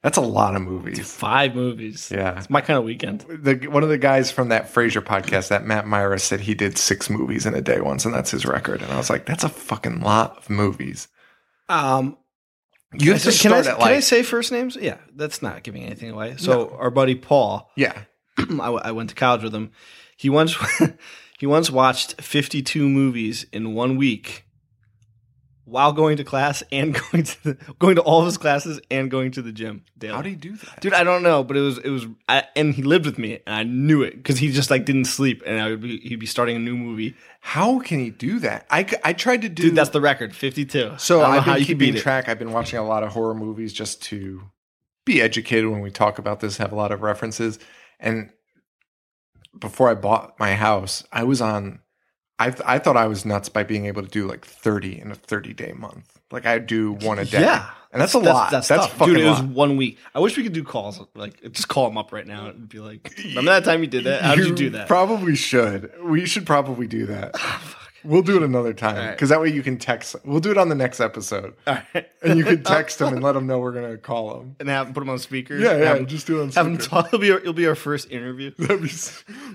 [0.04, 1.12] That's a lot of movies.
[1.14, 2.10] Five movies.
[2.14, 2.38] Yeah.
[2.38, 3.22] it's my kind of weekend.
[3.30, 6.78] The one of the guys from that Frasier podcast, that Matt Myra, said he did
[6.78, 8.82] six movies in a day once, and that's his record.
[8.82, 11.10] And I was like, that's a fucking lot of movies.
[11.68, 12.18] Um,
[12.94, 14.78] You have to can, I, start at can I say first names?
[14.80, 16.36] Yeah, that's not giving anything away.
[16.38, 17.94] So our buddy Paul, yeah,
[18.38, 19.72] I, w- I went to college with him.
[20.16, 20.56] He once
[21.40, 24.46] he once watched 52 movies in one week
[25.70, 29.10] while going to class and going to the, going to all of his classes and
[29.12, 30.14] going to the gym daily.
[30.14, 30.82] how do you do that?
[30.82, 33.40] Dude, I don't know, but it was it was, I, and he lived with me,
[33.46, 36.20] and I knew it because he just like didn't sleep, and I would be he'd
[36.20, 37.16] be starting a new movie.
[37.42, 38.66] How can he do that?
[38.70, 39.64] I, I tried to do.
[39.64, 40.94] Dude, that's the record, fifty two.
[40.98, 42.28] so I I've been keeping track.
[42.28, 44.42] I've been watching a lot of horror movies just to
[45.06, 46.58] be educated when we talk about this.
[46.58, 47.60] Have a lot of references,
[48.00, 48.32] and
[49.58, 51.80] before I bought my house, I was on.
[52.40, 55.12] I th- I thought I was nuts by being able to do like thirty in
[55.12, 56.20] a thirty day month.
[56.32, 57.42] Like I do one a day.
[57.42, 58.50] Yeah, and that's a lot.
[58.52, 58.94] That's, tough.
[58.94, 59.50] fucking Dude, it was lot.
[59.50, 59.98] one week.
[60.16, 61.02] I wish we could do calls.
[61.16, 64.06] Like, just call him up right now and be like, "Remember that time you did
[64.06, 64.22] that?
[64.22, 65.92] How did you do that?" Probably should.
[66.02, 67.36] We should probably do that.
[68.02, 69.12] Ah, we'll do it another time All right.
[69.12, 70.16] because that way you can text.
[70.24, 72.08] We'll do it on the next episode, All right.
[72.24, 74.56] and you can text him and let him know we're gonna call him.
[74.62, 75.58] and have put him on speaker.
[75.58, 75.96] Yeah, yeah.
[75.96, 76.90] Have just do it on have him speaker.
[76.90, 77.08] talk.
[77.08, 78.52] It'll be our, it'll be our first interview.
[78.58, 78.88] That'd be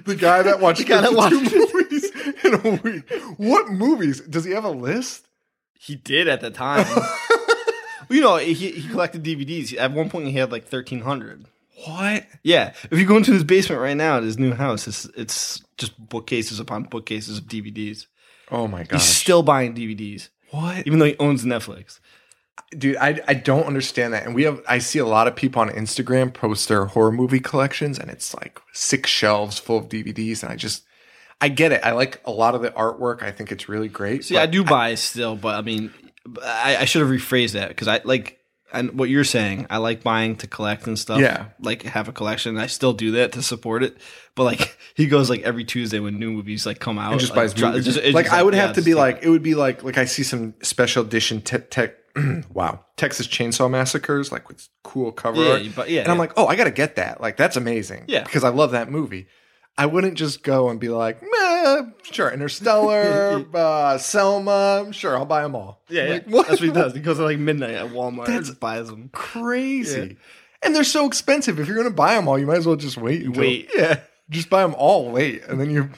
[0.04, 2.10] the guy that watched guy that 52 watched- movies
[2.44, 3.10] in a week.
[3.36, 4.20] What movies?
[4.20, 5.26] Does he have a list?
[5.78, 6.86] He did at the time.
[8.08, 9.76] you know, he, he collected DVDs.
[9.76, 11.46] At one point, he had like thirteen hundred.
[11.86, 12.26] What?
[12.42, 15.62] Yeah, if you go into his basement right now at his new house, it's it's
[15.76, 18.06] just bookcases upon bookcases of DVDs.
[18.50, 18.98] Oh my god!
[18.98, 20.86] He's still buying DVDs, what?
[20.86, 22.00] even though he owns Netflix.
[22.76, 24.24] Dude, I, I don't understand that.
[24.24, 27.40] And we have I see a lot of people on Instagram post their horror movie
[27.40, 30.84] collections and it's like six shelves full of DVDs and I just
[31.44, 31.80] I get it.
[31.84, 33.22] I like a lot of the artwork.
[33.22, 34.24] I think it's really great.
[34.24, 35.92] See, I do buy still, but I mean,
[36.42, 38.38] I, I should have rephrased that because I like
[38.72, 39.66] and what you're saying.
[39.70, 41.20] I like buying to collect and stuff.
[41.20, 41.48] Yeah.
[41.60, 42.56] like have a collection.
[42.58, 43.96] I still do that to support it.
[44.34, 47.36] But like he goes like every Tuesday when new movies like come out, and just
[47.36, 47.84] like, buys movies.
[47.84, 49.98] just- like just I would yeah, have to be like it would be like like
[49.98, 51.94] I see some special edition te- tech
[52.52, 55.62] wow Texas Chainsaw Massacres like with cool cover Yeah, art.
[55.62, 56.20] you bu- yeah, and I'm yeah.
[56.20, 58.22] like oh I got to get that like that's amazing Yeah.
[58.24, 59.26] because I love that movie.
[59.76, 65.42] I wouldn't just go and be like, Meh, sure, Interstellar, uh, Selma, sure, I'll buy
[65.42, 65.82] them all.
[65.88, 66.36] yeah, Like, yeah.
[66.42, 66.94] that's what he does.
[66.94, 69.10] He goes at like midnight at Walmart That's- and buys them.
[69.12, 70.16] Crazy.
[70.62, 71.58] And they're so expensive.
[71.60, 73.22] If you're going to buy them all, you might as well just wait.
[73.24, 73.68] Until, Wait.
[73.74, 74.00] Yeah.
[74.30, 75.42] Just buy them all late.
[75.46, 75.90] And then you,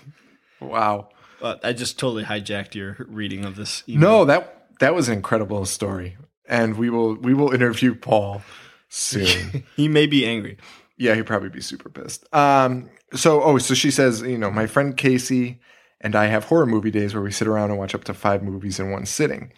[0.61, 1.11] wow.
[1.41, 3.85] But I just totally hijacked your reading of this.
[3.89, 4.01] email.
[4.11, 6.17] No, that that was an incredible story,
[6.49, 8.43] and we will we will interview Paul
[8.89, 9.65] soon.
[9.77, 10.57] he may be angry.
[10.97, 12.25] yeah, he'd probably be super pissed.
[12.35, 15.61] Um, so oh, so she says, you know, my friend Casey
[16.01, 18.43] and I have horror movie days where we sit around and watch up to five
[18.43, 19.53] movies in one sitting.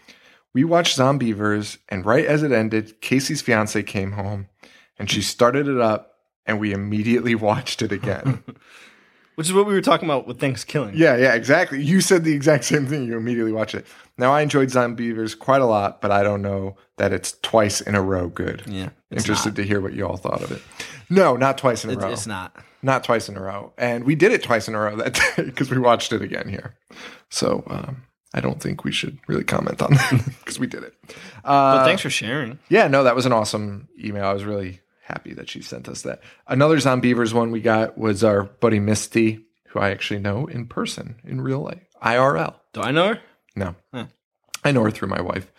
[0.54, 4.48] We watched Zombeavers, and right as it ended, Casey's fiance came home,
[4.98, 6.14] and she started it up,
[6.46, 8.42] and we immediately watched it again.
[9.34, 10.94] Which is what we were talking about with Thanksgiving.
[10.96, 11.80] Yeah, yeah, exactly.
[11.80, 13.04] You said the exact same thing.
[13.04, 13.86] You immediately watch it.
[14.18, 17.94] Now, I enjoyed Zombeavers quite a lot, but I don't know that it's twice in
[17.94, 18.62] a row good.
[18.66, 20.60] Yeah, Interested to hear what you all thought of it.
[21.08, 22.10] No, not twice in a It- row.
[22.12, 22.54] it's not.
[22.82, 23.72] Not twice in a row.
[23.78, 26.48] And we did it twice in a row that day because we watched it again
[26.48, 26.76] here.
[27.30, 28.02] So um,
[28.34, 30.94] I don't think we should really comment on that because we did it.
[31.44, 32.58] Uh, But thanks for sharing.
[32.68, 34.24] yeah, no, that was an awesome email.
[34.26, 36.20] I was really happy that she sent us that.
[36.46, 41.16] Another Zombeavers one we got was our buddy Misty, who I actually know in person,
[41.24, 42.54] in real life, IRL.
[42.74, 43.20] Do I know her?
[43.58, 44.06] No, Huh.
[44.64, 45.52] I know her through my wife.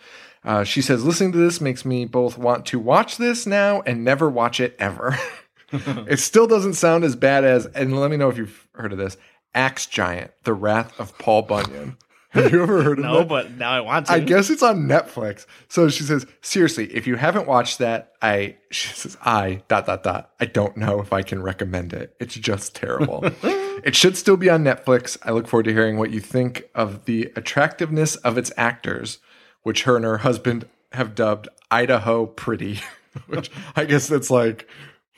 [0.44, 4.04] Uh, she says, listening to this makes me both want to watch this now and
[4.04, 5.18] never watch it ever.
[5.72, 8.98] it still doesn't sound as bad as, and let me know if you've heard of
[8.98, 9.16] this
[9.54, 11.96] Axe Giant, The Wrath of Paul Bunyan.
[12.44, 13.28] Have you ever heard of No, that?
[13.28, 14.12] but now I want to.
[14.12, 15.46] I guess it's on Netflix.
[15.68, 20.02] So she says, seriously, if you haven't watched that, I, she says, I, dot, dot,
[20.04, 22.14] dot, I don't know if I can recommend it.
[22.20, 23.24] It's just terrible.
[23.42, 25.18] it should still be on Netflix.
[25.24, 29.18] I look forward to hearing what you think of the attractiveness of its actors,
[29.62, 32.80] which her and her husband have dubbed Idaho Pretty,
[33.26, 34.68] which I guess that's like,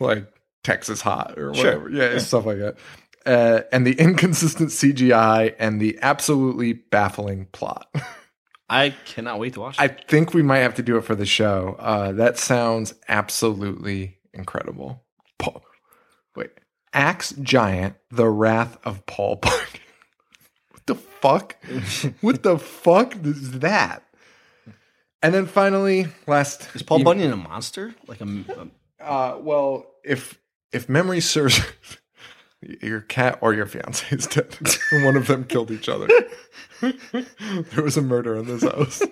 [0.01, 0.33] like
[0.65, 1.79] Texas Hot or Sure.
[1.81, 1.91] whatever.
[1.91, 2.77] Yeah, stuff like that.
[3.25, 7.89] Uh, and the inconsistent CGI and the absolutely baffling plot.
[8.69, 11.27] I cannot wait to watch I think we might have to do it for the
[11.27, 11.77] show.
[11.79, 15.05] Uh, that sounds absolutely incredible.
[15.39, 15.63] Paul,
[16.35, 16.51] wait,
[16.95, 19.61] Axe Giant: The Wrath of Paul Bunyan.
[20.71, 21.57] what the fuck?
[22.23, 24.05] what the fuck is that?
[25.23, 27.95] And then finally, last Is Paul em- Bunyan a monster?
[28.09, 30.39] Like a, a Uh, well, if
[30.73, 31.61] if memory serves,
[32.81, 34.57] your cat or your fiance is dead.
[35.05, 36.09] One of them killed each other.
[36.81, 39.03] there was a murder in this house.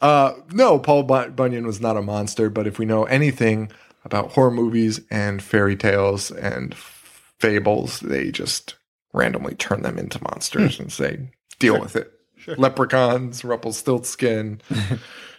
[0.00, 3.70] Uh, no, Paul Bun- Bunyan was not a monster, but if we know anything
[4.04, 8.76] about horror movies and fairy tales and fables, they just
[9.12, 12.12] randomly turn them into monsters and say, deal with it.
[12.56, 14.60] Leprechauns, Rumpelstiltskin,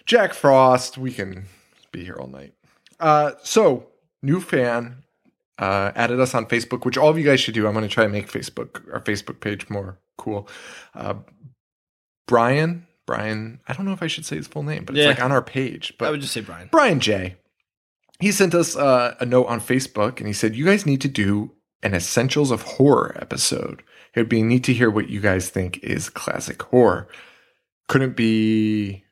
[0.06, 0.98] Jack Frost.
[0.98, 1.46] We can
[1.92, 2.54] be here all night.
[3.00, 3.88] Uh, so,
[4.22, 5.04] new fan
[5.62, 7.68] uh, added us on Facebook, which all of you guys should do.
[7.68, 10.50] I'm going to try and make Facebook our Facebook page more cool.
[10.96, 11.14] Uh,
[12.28, 15.24] Brian, Brian, I don't know if I should say his full name, but it's like
[15.24, 15.94] on our page.
[16.00, 16.68] But I would just say Brian.
[16.72, 17.36] Brian J.
[18.20, 21.08] He sent us uh, a note on Facebook and he said, You guys need to
[21.08, 21.52] do
[21.84, 23.84] an Essentials of Horror episode.
[24.16, 27.08] It would be neat to hear what you guys think is classic horror.
[27.88, 29.06] Couldn't be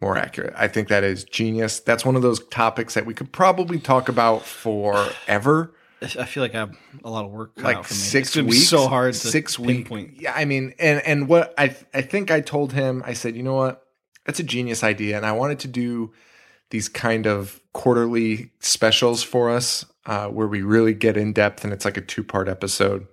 [0.00, 0.54] more accurate.
[0.56, 1.80] I think that is genius.
[1.80, 5.74] That's one of those topics that we could probably talk about forever.
[6.02, 7.98] I feel like I have a lot of work cut Like out for me.
[7.98, 8.68] six weeks.
[8.68, 9.90] So hard to six weeks.
[10.14, 13.42] Yeah, I mean, and and what I I think I told him, I said, you
[13.42, 13.82] know what,
[14.26, 16.12] that's a genius idea, and I wanted to do
[16.70, 21.72] these kind of quarterly specials for us, uh, where we really get in depth, and
[21.72, 23.06] it's like a two part episode.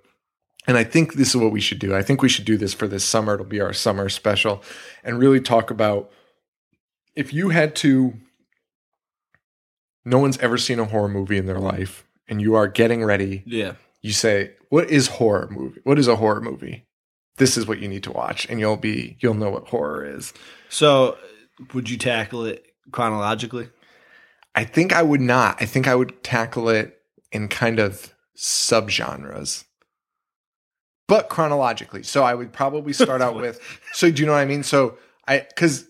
[0.68, 1.96] And I think this is what we should do.
[1.96, 3.36] I think we should do this for this summer.
[3.36, 4.62] It'll be our summer special,
[5.06, 6.12] and really talk about
[7.16, 8.14] if you had to.
[10.06, 13.44] No one's ever seen a horror movie in their life, and you are getting ready
[13.46, 13.76] Yeah.
[14.02, 15.80] you say, "What is horror movie?
[15.84, 16.86] What is a horror movie?"
[17.38, 20.34] This is what you need to watch, and you'll be you'll know what horror is.
[20.70, 21.18] So,
[21.74, 23.70] would you tackle it chronologically?
[24.56, 25.60] I think I would not.
[25.62, 27.02] I think I would tackle it
[27.32, 29.64] in kind of subgenres.
[31.08, 32.02] but chronologically.
[32.04, 33.60] So I would probably start out with.
[33.94, 34.64] So do you know what I mean?
[34.64, 34.98] So
[35.28, 35.86] I because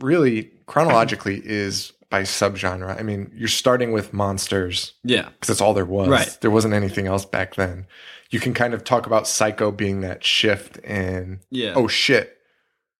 [0.00, 2.98] really chronologically is by subgenre.
[2.98, 5.28] I mean, you're starting with monsters Yeah.
[5.28, 6.08] because that's all there was.
[6.08, 6.38] Right.
[6.40, 7.86] There wasn't anything else back then.
[8.30, 11.40] You can kind of talk about Psycho being that shift in.
[11.50, 11.74] Yeah.
[11.76, 12.36] Oh shit.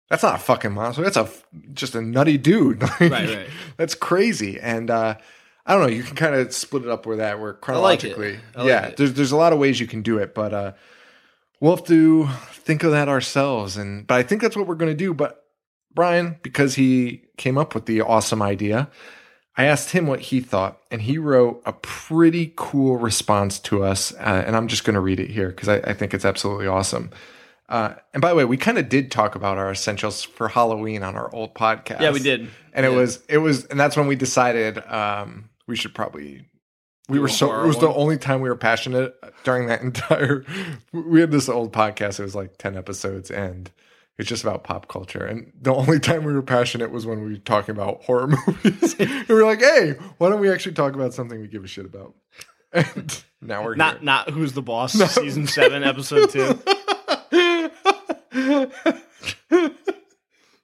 [0.08, 1.02] That's not a fucking monster.
[1.02, 1.28] That's a
[1.72, 2.80] just a nutty dude.
[3.00, 3.46] Like, Right, right.
[3.76, 4.58] That's crazy.
[4.60, 5.16] And uh
[5.66, 8.38] I don't know, you can kind of split it up where that where like chronologically.
[8.56, 8.96] I like yeah, it.
[8.96, 10.72] there's there's a lot of ways you can do it, but uh
[11.60, 14.90] we'll have to think of that ourselves and but I think that's what we're going
[14.92, 15.44] to do, but
[15.94, 18.90] Brian because he came up with the awesome idea,
[19.56, 24.12] I asked him what he thought, and he wrote a pretty cool response to us.
[24.14, 26.66] Uh, and I'm just going to read it here because I, I think it's absolutely
[26.66, 27.10] awesome.
[27.68, 31.02] Uh, and by the way, we kind of did talk about our essentials for Halloween
[31.02, 32.00] on our old podcast.
[32.00, 32.48] Yeah, we did.
[32.72, 36.44] and it was it was, and that's when we decided um, we should probably.
[37.08, 37.62] We Do were so.
[37.62, 39.14] It was the only time we were passionate
[39.44, 40.44] during that entire.
[40.92, 42.18] We had this old podcast.
[42.18, 43.70] It was like ten episodes, and
[44.20, 45.24] it's just about pop culture.
[45.24, 48.94] And the only time we were passionate was when we were talking about horror movies.
[48.98, 51.66] and we were like, hey, why don't we actually talk about something we give a
[51.66, 52.14] shit about?
[52.72, 54.04] And now we're Not here.
[54.04, 56.60] not who's the boss season seven episode two.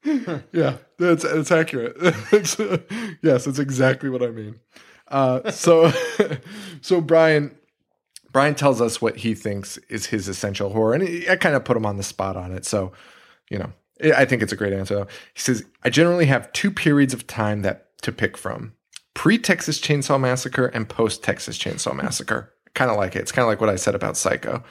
[0.53, 1.97] yeah, that's that's accurate.
[2.33, 2.79] It's, uh,
[3.23, 4.61] yes, that's exactly what I mean.
[5.09, 5.91] Uh, so,
[6.81, 7.57] so Brian,
[8.33, 11.65] Brian tells us what he thinks is his essential horror, and he, I kind of
[11.65, 12.65] put him on the spot on it.
[12.65, 12.93] So,
[13.51, 13.73] you know,
[14.03, 15.07] I I think it's a great answer.
[15.35, 18.75] He says, "I generally have two periods of time that to pick from:
[19.15, 23.21] pre Texas Chainsaw Massacre and post Texas Chainsaw Massacre." Kind of like it.
[23.21, 24.63] It's kind of like what I said about Psycho.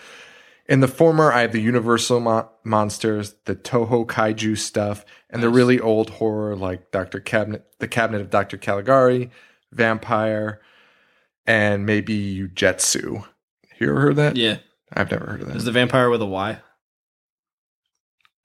[0.68, 5.50] In the former, I have the Universal mo- monsters, the Toho kaiju stuff, and the
[5.50, 9.30] really old horror like Doctor Cabinet, the Cabinet of Doctor Caligari,
[9.76, 10.58] Vampyr,
[11.46, 13.26] and maybe Ugetsu.
[13.80, 14.36] You ever heard that?
[14.36, 14.58] Yeah.
[14.94, 15.58] I've never heard of that.
[15.58, 16.60] Is the vampire with a Y?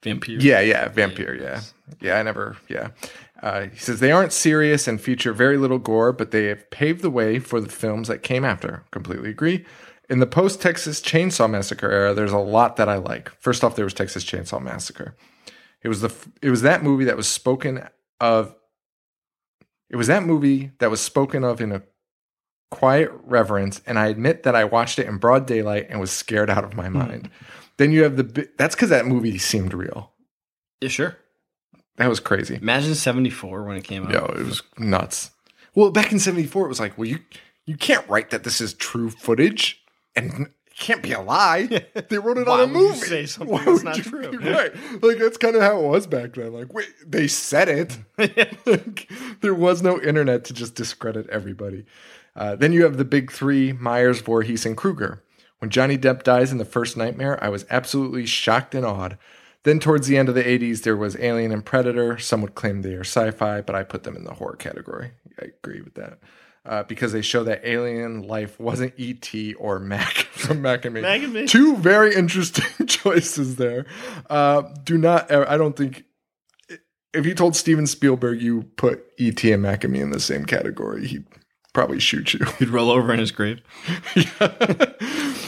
[0.03, 0.37] Vampire.
[0.39, 1.35] Yeah, yeah, vampire.
[1.35, 1.61] Yeah,
[1.99, 2.17] yeah.
[2.17, 2.57] I never.
[2.67, 2.89] Yeah.
[3.41, 7.01] Uh, he says they aren't serious and feature very little gore, but they have paved
[7.01, 8.83] the way for the films that came after.
[8.91, 9.65] Completely agree.
[10.09, 13.31] In the post Texas Chainsaw Massacre era, there's a lot that I like.
[13.39, 15.15] First off, there was Texas Chainsaw Massacre.
[15.83, 17.87] It was the it was that movie that was spoken
[18.19, 18.55] of.
[19.89, 21.83] It was that movie that was spoken of in a
[22.69, 26.49] quiet reverence, and I admit that I watched it in broad daylight and was scared
[26.49, 27.29] out of my mind.
[27.77, 30.11] Then you have the that's because that movie seemed real.
[30.81, 31.17] Yeah, sure.
[31.97, 32.55] That was crazy.
[32.55, 34.11] Imagine seventy four when it came out.
[34.11, 35.31] Yo, it was nuts.
[35.75, 37.19] Well, back in '74, it was like, well, you
[37.65, 39.81] you can't write that this is true footage,
[40.15, 41.67] and it can't be a lie.
[42.09, 42.97] They wrote it on a movie.
[42.97, 44.31] say something Why that's would not you true?
[44.39, 44.73] Right?
[45.01, 46.53] Like that's kind of how it was back then.
[46.53, 47.97] Like, wait, they said it.
[48.65, 49.09] Like,
[49.41, 51.85] there was no internet to just discredit everybody.
[52.35, 55.23] Uh, then you have the big three: Myers, Voorhees, and Krueger.
[55.61, 59.19] When Johnny Depp dies in the first Nightmare, I was absolutely shocked and awed.
[59.61, 62.17] Then, towards the end of the 80s, there was Alien and Predator.
[62.17, 65.11] Some would claim they are sci fi, but I put them in the horror category.
[65.39, 66.17] I agree with that.
[66.65, 69.53] Uh, because they show that alien life wasn't E.T.
[69.55, 71.01] or Mac from Mac and Me.
[71.01, 71.45] Mac and Me.
[71.45, 73.85] Two very interesting choices there.
[74.31, 76.05] Uh, do not, I don't think,
[77.13, 79.51] if you told Steven Spielberg you put E.T.
[79.51, 81.25] and Mac and Me in the same category, he'd
[81.73, 82.45] probably shoot you.
[82.59, 83.61] He'd roll over in his grave.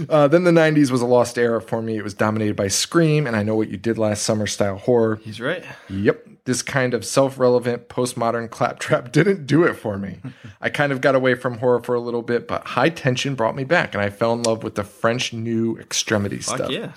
[0.09, 1.97] Uh, then the 90s was a lost era for me.
[1.97, 5.17] It was dominated by Scream and I Know What You Did Last Summer style horror.
[5.17, 5.63] He's right.
[5.87, 6.27] Yep.
[6.45, 10.17] This kind of self relevant postmodern claptrap didn't do it for me.
[10.59, 13.55] I kind of got away from horror for a little bit, but high tension brought
[13.55, 16.71] me back and I fell in love with the French new extremity Fuck stuff.
[16.71, 16.93] yeah.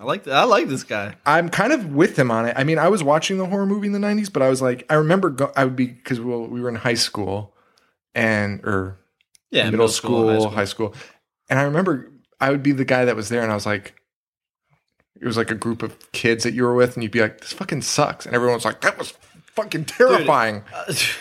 [0.00, 1.14] I like that I like this guy.
[1.24, 2.54] I'm kind of with him on it.
[2.58, 4.84] I mean, I was watching the horror movie in the 90s, but I was like,
[4.90, 7.54] I remember go- I would be, because well, we were in high school
[8.14, 8.98] and, or
[9.50, 10.94] Yeah, middle, school, high school.
[11.48, 12.10] And I remember
[12.40, 13.94] I would be the guy that was there and I was like,
[15.20, 17.40] it was like a group of kids that you were with, and you'd be like,
[17.40, 18.24] this fucking sucks.
[18.24, 19.12] And everyone was like, that was
[19.54, 20.62] fucking terrifying.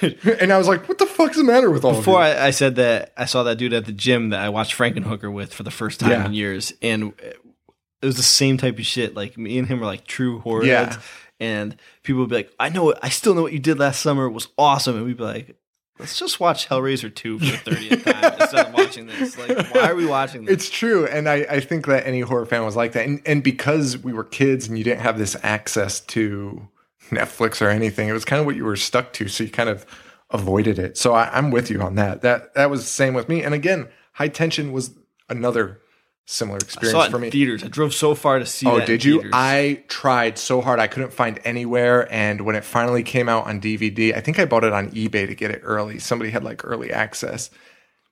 [0.02, 0.10] Uh,
[0.40, 2.40] and I was like, what the fuck's the matter with all Before of you?
[2.40, 5.32] I, I said that I saw that dude at the gym that I watched Frankenhooker
[5.34, 6.26] with for the first time Yeah.
[6.28, 9.16] in years, and it was the same type of shit.
[9.16, 10.86] Like me and him were like true horror Yeah.
[10.86, 10.98] heads,
[11.42, 14.00] and people would be like, "I know, what, I still know what you did last
[14.02, 14.26] summer.
[14.28, 15.56] It was awesome," and we'd be like.
[16.00, 19.38] Let's just watch Hellraiser 2 for the 30th time instead of watching this.
[19.38, 20.54] Like, why are we watching this?
[20.54, 21.06] It's true.
[21.06, 23.06] And I, I think that any horror fan was like that.
[23.06, 26.68] And, and because we were kids and you didn't have this access to
[27.10, 29.28] Netflix or anything, it was kind of what you were stuck to.
[29.28, 29.86] So you kind of
[30.32, 30.98] avoided it.
[30.98, 32.22] So I, I'm with you on that.
[32.22, 33.44] That that was the same with me.
[33.44, 34.92] And again, High Tension was
[35.28, 35.82] another
[36.32, 37.30] similar I experience saw it for in me.
[37.32, 37.64] theaters.
[37.64, 39.14] I drove so far to see Oh, that in did you?
[39.16, 39.32] theaters.
[39.34, 40.80] I tried so hard.
[40.80, 42.08] I couldn't find anywhere.
[42.14, 45.26] And when it finally came out on DVD, I think I bought it on eBay
[45.28, 45.98] to get it early.
[46.00, 47.50] Somebody had like early access.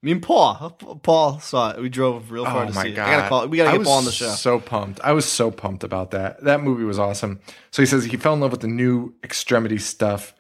[0.04, 0.72] Me and Paul,
[1.04, 1.82] Paul saw it.
[1.82, 3.10] We drove real far Oh to my see god!
[3.10, 3.14] it.
[3.14, 3.48] I gotta call.
[3.48, 4.30] We gotta I get was Paul on the show.
[4.30, 5.00] So pumped!
[5.04, 6.44] I was so pumped about that.
[6.44, 7.40] That movie was awesome.
[7.72, 10.36] So he says he fell in love with the new extremity stuff.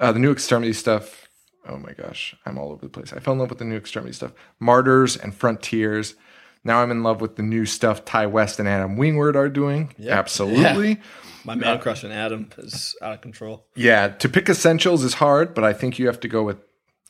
[0.00, 1.28] Uh, the new extremity stuff.
[1.68, 3.12] Oh my gosh, I'm all over the place.
[3.12, 4.32] I fell in love with the new extremity stuff.
[4.60, 6.14] Martyrs and Frontiers.
[6.66, 9.94] Now I'm in love with the new stuff Ti West and Adam Wingard are doing.
[10.06, 11.00] Absolutely.
[11.44, 13.66] My man crush on Adam is out of control.
[13.76, 16.58] Yeah, to pick essentials is hard, but I think you have to go with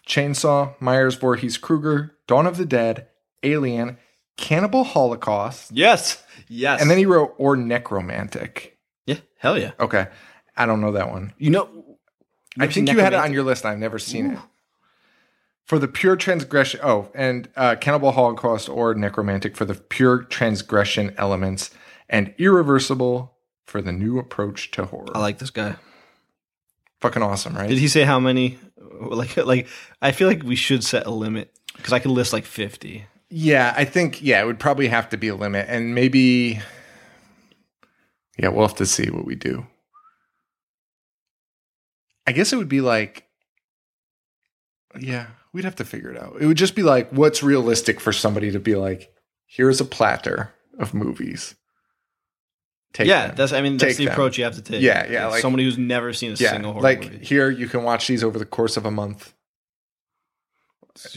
[0.06, 3.08] Chainsaw, Myers Voorhees Krueger, Dawn of the Dead,
[3.42, 3.96] Alien,
[4.36, 6.80] Cannibal Holocaust, Yes, yes.
[6.82, 8.72] and then he wrote or Nekromantik.
[9.06, 9.72] yeah, hell yeah.
[9.80, 10.06] Okay,
[10.56, 11.32] I don't know that one.
[11.38, 11.96] You know,
[12.58, 13.64] I think you had it on your list.
[13.64, 14.38] I've never seen it.
[15.66, 21.12] For the pure transgression, oh, and uh, Cannibal Holocaust or Nekromantik for the pure transgression
[21.18, 21.70] elements,
[22.09, 25.09] and Irreversible for the new approach to horror.
[25.12, 25.74] I like this guy.
[27.01, 27.68] Fucking awesome, right?
[27.68, 28.59] Did he say how many?
[29.01, 29.66] Like, like
[30.01, 33.06] I feel like we should set a limit because I could list like fifty.
[33.28, 36.60] Yeah, I think yeah, it would probably have to be a limit, and maybe
[38.38, 39.66] yeah, we'll have to see what we do.
[42.24, 43.26] I guess it would be like
[45.01, 46.36] yeah, we'd have to figure it out.
[46.40, 49.12] It would just be like what's realistic for somebody to be like,
[49.47, 51.55] here's a platter of movies.
[52.93, 53.36] Take yeah, them.
[53.36, 53.52] that's.
[53.52, 54.12] I mean, that's Take the them.
[54.12, 54.81] approach you have to take.
[54.81, 56.97] Yeah, yeah, like- somebody who's never seen a yeah, single horror movie.
[57.02, 57.24] like movie.
[57.27, 59.35] here you can watch these over the course of a month.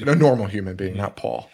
[0.06, 1.50] A normal human being, not Paul.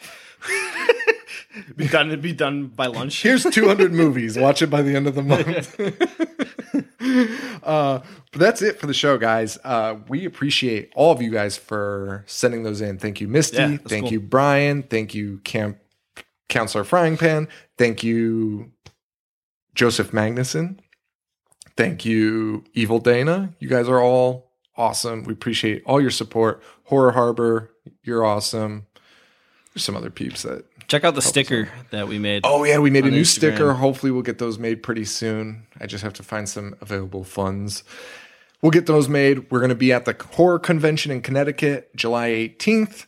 [1.76, 2.20] be done.
[2.22, 3.22] Be done by lunch.
[3.22, 4.36] Here's 200 movies.
[4.36, 5.80] Watch it by the end of the month.
[7.64, 8.00] uh,
[8.32, 9.58] but that's it for the show, guys.
[9.64, 12.98] Uh, we appreciate all of you guys for sending those in.
[12.98, 13.58] Thank you, Misty.
[13.58, 14.12] Yeah, Thank cool.
[14.14, 14.84] you, Brian.
[14.84, 15.78] Thank you, Camp
[16.50, 17.48] Counselor Frying Pan.
[17.78, 18.72] Thank you,
[19.74, 20.80] Joseph Magnuson.
[21.78, 23.54] Thank you, Evil Dana.
[23.60, 25.24] You guys are all awesome.
[25.24, 26.64] We appreciate all your support.
[26.86, 27.72] Horror Harbor,
[28.04, 28.86] you're awesome.
[29.74, 32.42] There's some other peeps that Check out the sticker that we made.
[32.44, 33.26] Oh yeah, we made a new Instagram.
[33.26, 33.74] sticker.
[33.74, 35.66] Hopefully we'll get those made pretty soon.
[35.80, 37.84] I just have to find some available funds.
[38.62, 39.52] We'll get those made.
[39.52, 43.06] We're going to be at the horror convention in Connecticut July 18th.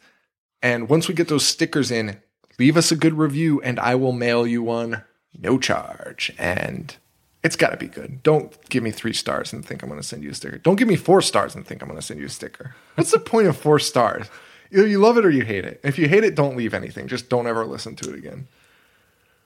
[0.61, 2.19] And once we get those stickers in,
[2.59, 5.03] leave us a good review and I will mail you one
[5.39, 6.33] no charge.
[6.37, 6.95] And
[7.43, 8.23] it's got to be good.
[8.23, 10.57] Don't give me 3 stars and think I'm going to send you a sticker.
[10.57, 12.75] Don't give me 4 stars and think I'm going to send you a sticker.
[12.95, 14.27] What's the point of 4 stars?
[14.71, 15.79] Either you love it or you hate it.
[15.83, 17.07] If you hate it, don't leave anything.
[17.07, 18.47] Just don't ever listen to it again.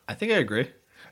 [0.07, 0.69] I think I agree.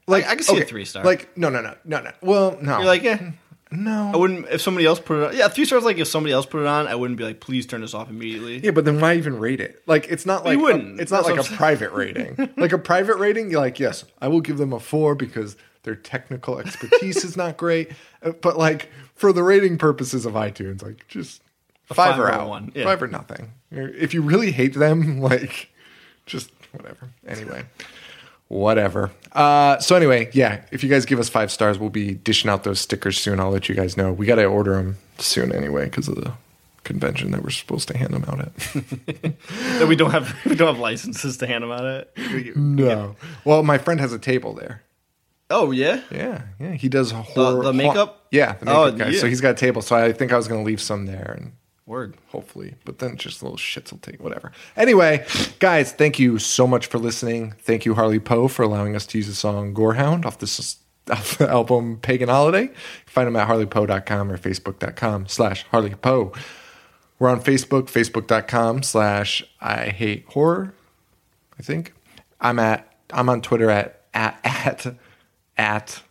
[0.08, 1.04] Like I can see a three star.
[1.04, 2.12] Like no, no, no, no, no.
[2.22, 2.78] Well, no.
[2.80, 3.32] You're like, yeah.
[3.72, 4.12] no.
[4.14, 5.38] I wouldn't if somebody else put it on.
[5.38, 5.84] Yeah, three stars.
[5.84, 8.10] Like if somebody else put it on, I wouldn't be like, please turn this off
[8.10, 8.58] immediately.
[8.60, 9.84] yeah, but then why even rate it?
[9.86, 11.00] Like it's not like You wouldn't.
[11.00, 11.58] A, it's not That's like a saying.
[11.58, 12.50] private rating.
[12.58, 15.96] like a private rating, you're like, yes, I will give them a four because their
[15.96, 17.92] technical expertise is not great.
[18.24, 21.42] Uh, But like for the rating purposes of iTunes, like just
[21.96, 22.84] five, five or out, one, yeah.
[22.86, 23.52] five or nothing.
[23.72, 25.70] If you really hate them, like
[26.26, 27.10] just whatever.
[27.28, 27.64] Anyway.
[28.48, 29.12] Whatever.
[29.32, 30.62] Uh, so anyway, yeah.
[30.72, 33.40] If you guys give us five stars, we'll be dishing out those stickers soon.
[33.40, 34.12] I'll let you guys know.
[34.12, 36.32] We got to order them soon anyway because of the
[36.84, 39.36] convention that we're supposed to hand them out at.
[39.80, 42.56] That we don't have we don't have licenses to hand them out at.
[42.56, 43.16] no.
[43.46, 44.82] Well, my friend has a table there.
[45.52, 46.02] Oh yeah.
[46.12, 46.72] Yeah, yeah.
[46.74, 47.64] He does horror.
[47.64, 48.26] the makeup?
[48.32, 49.10] Yeah, the Oh, makeup guy.
[49.10, 49.20] yeah.
[49.20, 49.82] So he's got a table.
[49.84, 51.52] So I think I was going to leave some there and
[51.90, 52.18] Word.
[52.28, 54.52] hopefully, but then just little shits will take whatever.
[54.78, 55.26] Anyway,
[55.58, 57.54] guys, thank you so much for listening.
[57.60, 60.78] Thank you, Harley Poe, for allowing us to use the song Gorehound off this
[61.12, 62.70] off the album Pagan Holiday.
[63.08, 66.32] Find them at harleypoe.com or facebook.com slash Harley Poe.
[67.18, 70.74] We're on Facebook, facebook.com slash I hate horror.
[71.58, 71.94] I think.
[72.40, 74.96] I'm at I'm on Twitter at at at
[75.58, 76.04] at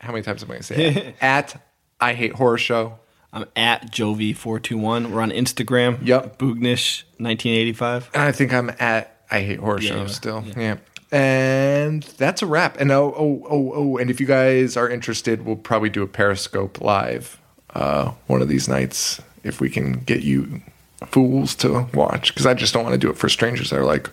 [0.00, 1.16] how many times am I gonna say it?
[1.20, 1.60] at
[2.00, 2.98] I hate horror show.
[3.34, 5.10] I'm at Jovi421.
[5.10, 5.98] We're on Instagram.
[6.06, 6.38] Yep.
[6.38, 8.08] Boognish1985.
[8.14, 10.08] And I think I'm at I hate horror Yeah, show you are.
[10.08, 10.44] still.
[10.56, 10.76] Yeah.
[11.10, 12.80] And that's a wrap.
[12.80, 16.06] And oh oh oh oh and if you guys are interested, we'll probably do a
[16.06, 17.40] Periscope live
[17.74, 20.62] uh one of these nights if we can get you
[21.08, 23.84] fools to watch because I just don't want to do it for strangers that are
[23.84, 24.08] like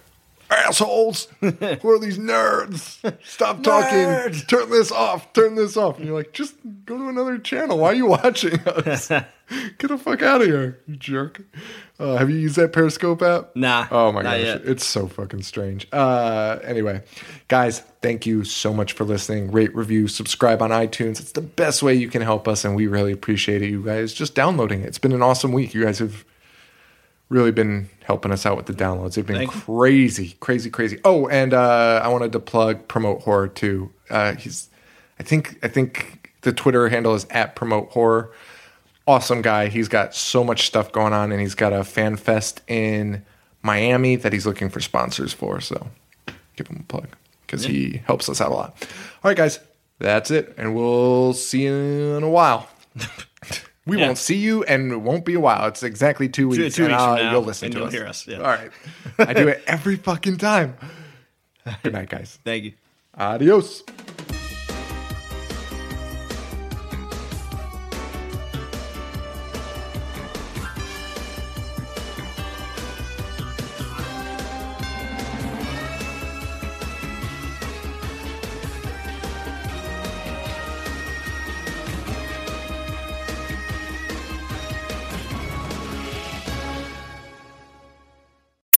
[0.52, 1.28] assholes.
[1.40, 3.00] Who are these nerds?
[3.24, 4.34] Stop talking.
[4.48, 5.32] Turn this off.
[5.34, 5.98] Turn this off.
[5.98, 6.56] And you're like, just
[6.86, 7.78] go to another channel.
[7.80, 9.08] Why are you watching us?
[9.78, 11.42] Get the fuck out of here, you jerk.
[12.00, 13.54] Uh, have you used that Periscope app?
[13.54, 14.62] Nah, Oh my gosh, yet.
[14.64, 15.88] it's so fucking strange.
[15.92, 17.04] Uh, anyway,
[17.50, 19.52] guys, thank you so much for listening.
[19.52, 21.20] Rate, review, subscribe on iTunes.
[21.20, 23.70] It's the best way you can help us, and we really appreciate it.
[23.70, 24.88] You guys just downloading it.
[24.88, 25.74] It's been an awesome week.
[25.74, 26.24] You guys have
[27.32, 29.16] really been helping us out with the downloads.
[29.16, 29.62] They've been Thank you.
[29.62, 31.00] crazy, crazy, crazy.
[31.06, 33.92] Oh, and uh, I wanted to plug promote horror too.
[34.10, 34.70] Uh, he's,
[35.18, 38.32] I think, I think the Twitter handle is at promote horror.
[39.08, 39.68] Awesome guy.
[39.70, 43.26] He's got so much stuff going on, and he's got a fan fest in
[43.64, 45.62] Miami that he's looking for sponsors for.
[45.62, 45.88] So
[46.58, 47.08] give him a plug
[47.48, 48.76] because he helps us out a lot.
[49.24, 49.60] All right, guys,
[50.00, 51.74] that's it, and we'll see you
[52.18, 52.68] in a while.
[53.86, 54.06] we Yeah.
[54.08, 55.68] won't see you, and it won't be a while.
[55.68, 56.58] It's exactly two weeks.
[56.76, 57.94] two and weeks from now, you'll listen to you'll us.
[57.94, 58.38] hear us, yeah.
[58.38, 58.72] All right,
[59.20, 60.76] I do it every fucking time.
[61.84, 62.40] Good night, guys.
[62.44, 62.74] Thank you.
[63.18, 63.84] Adios.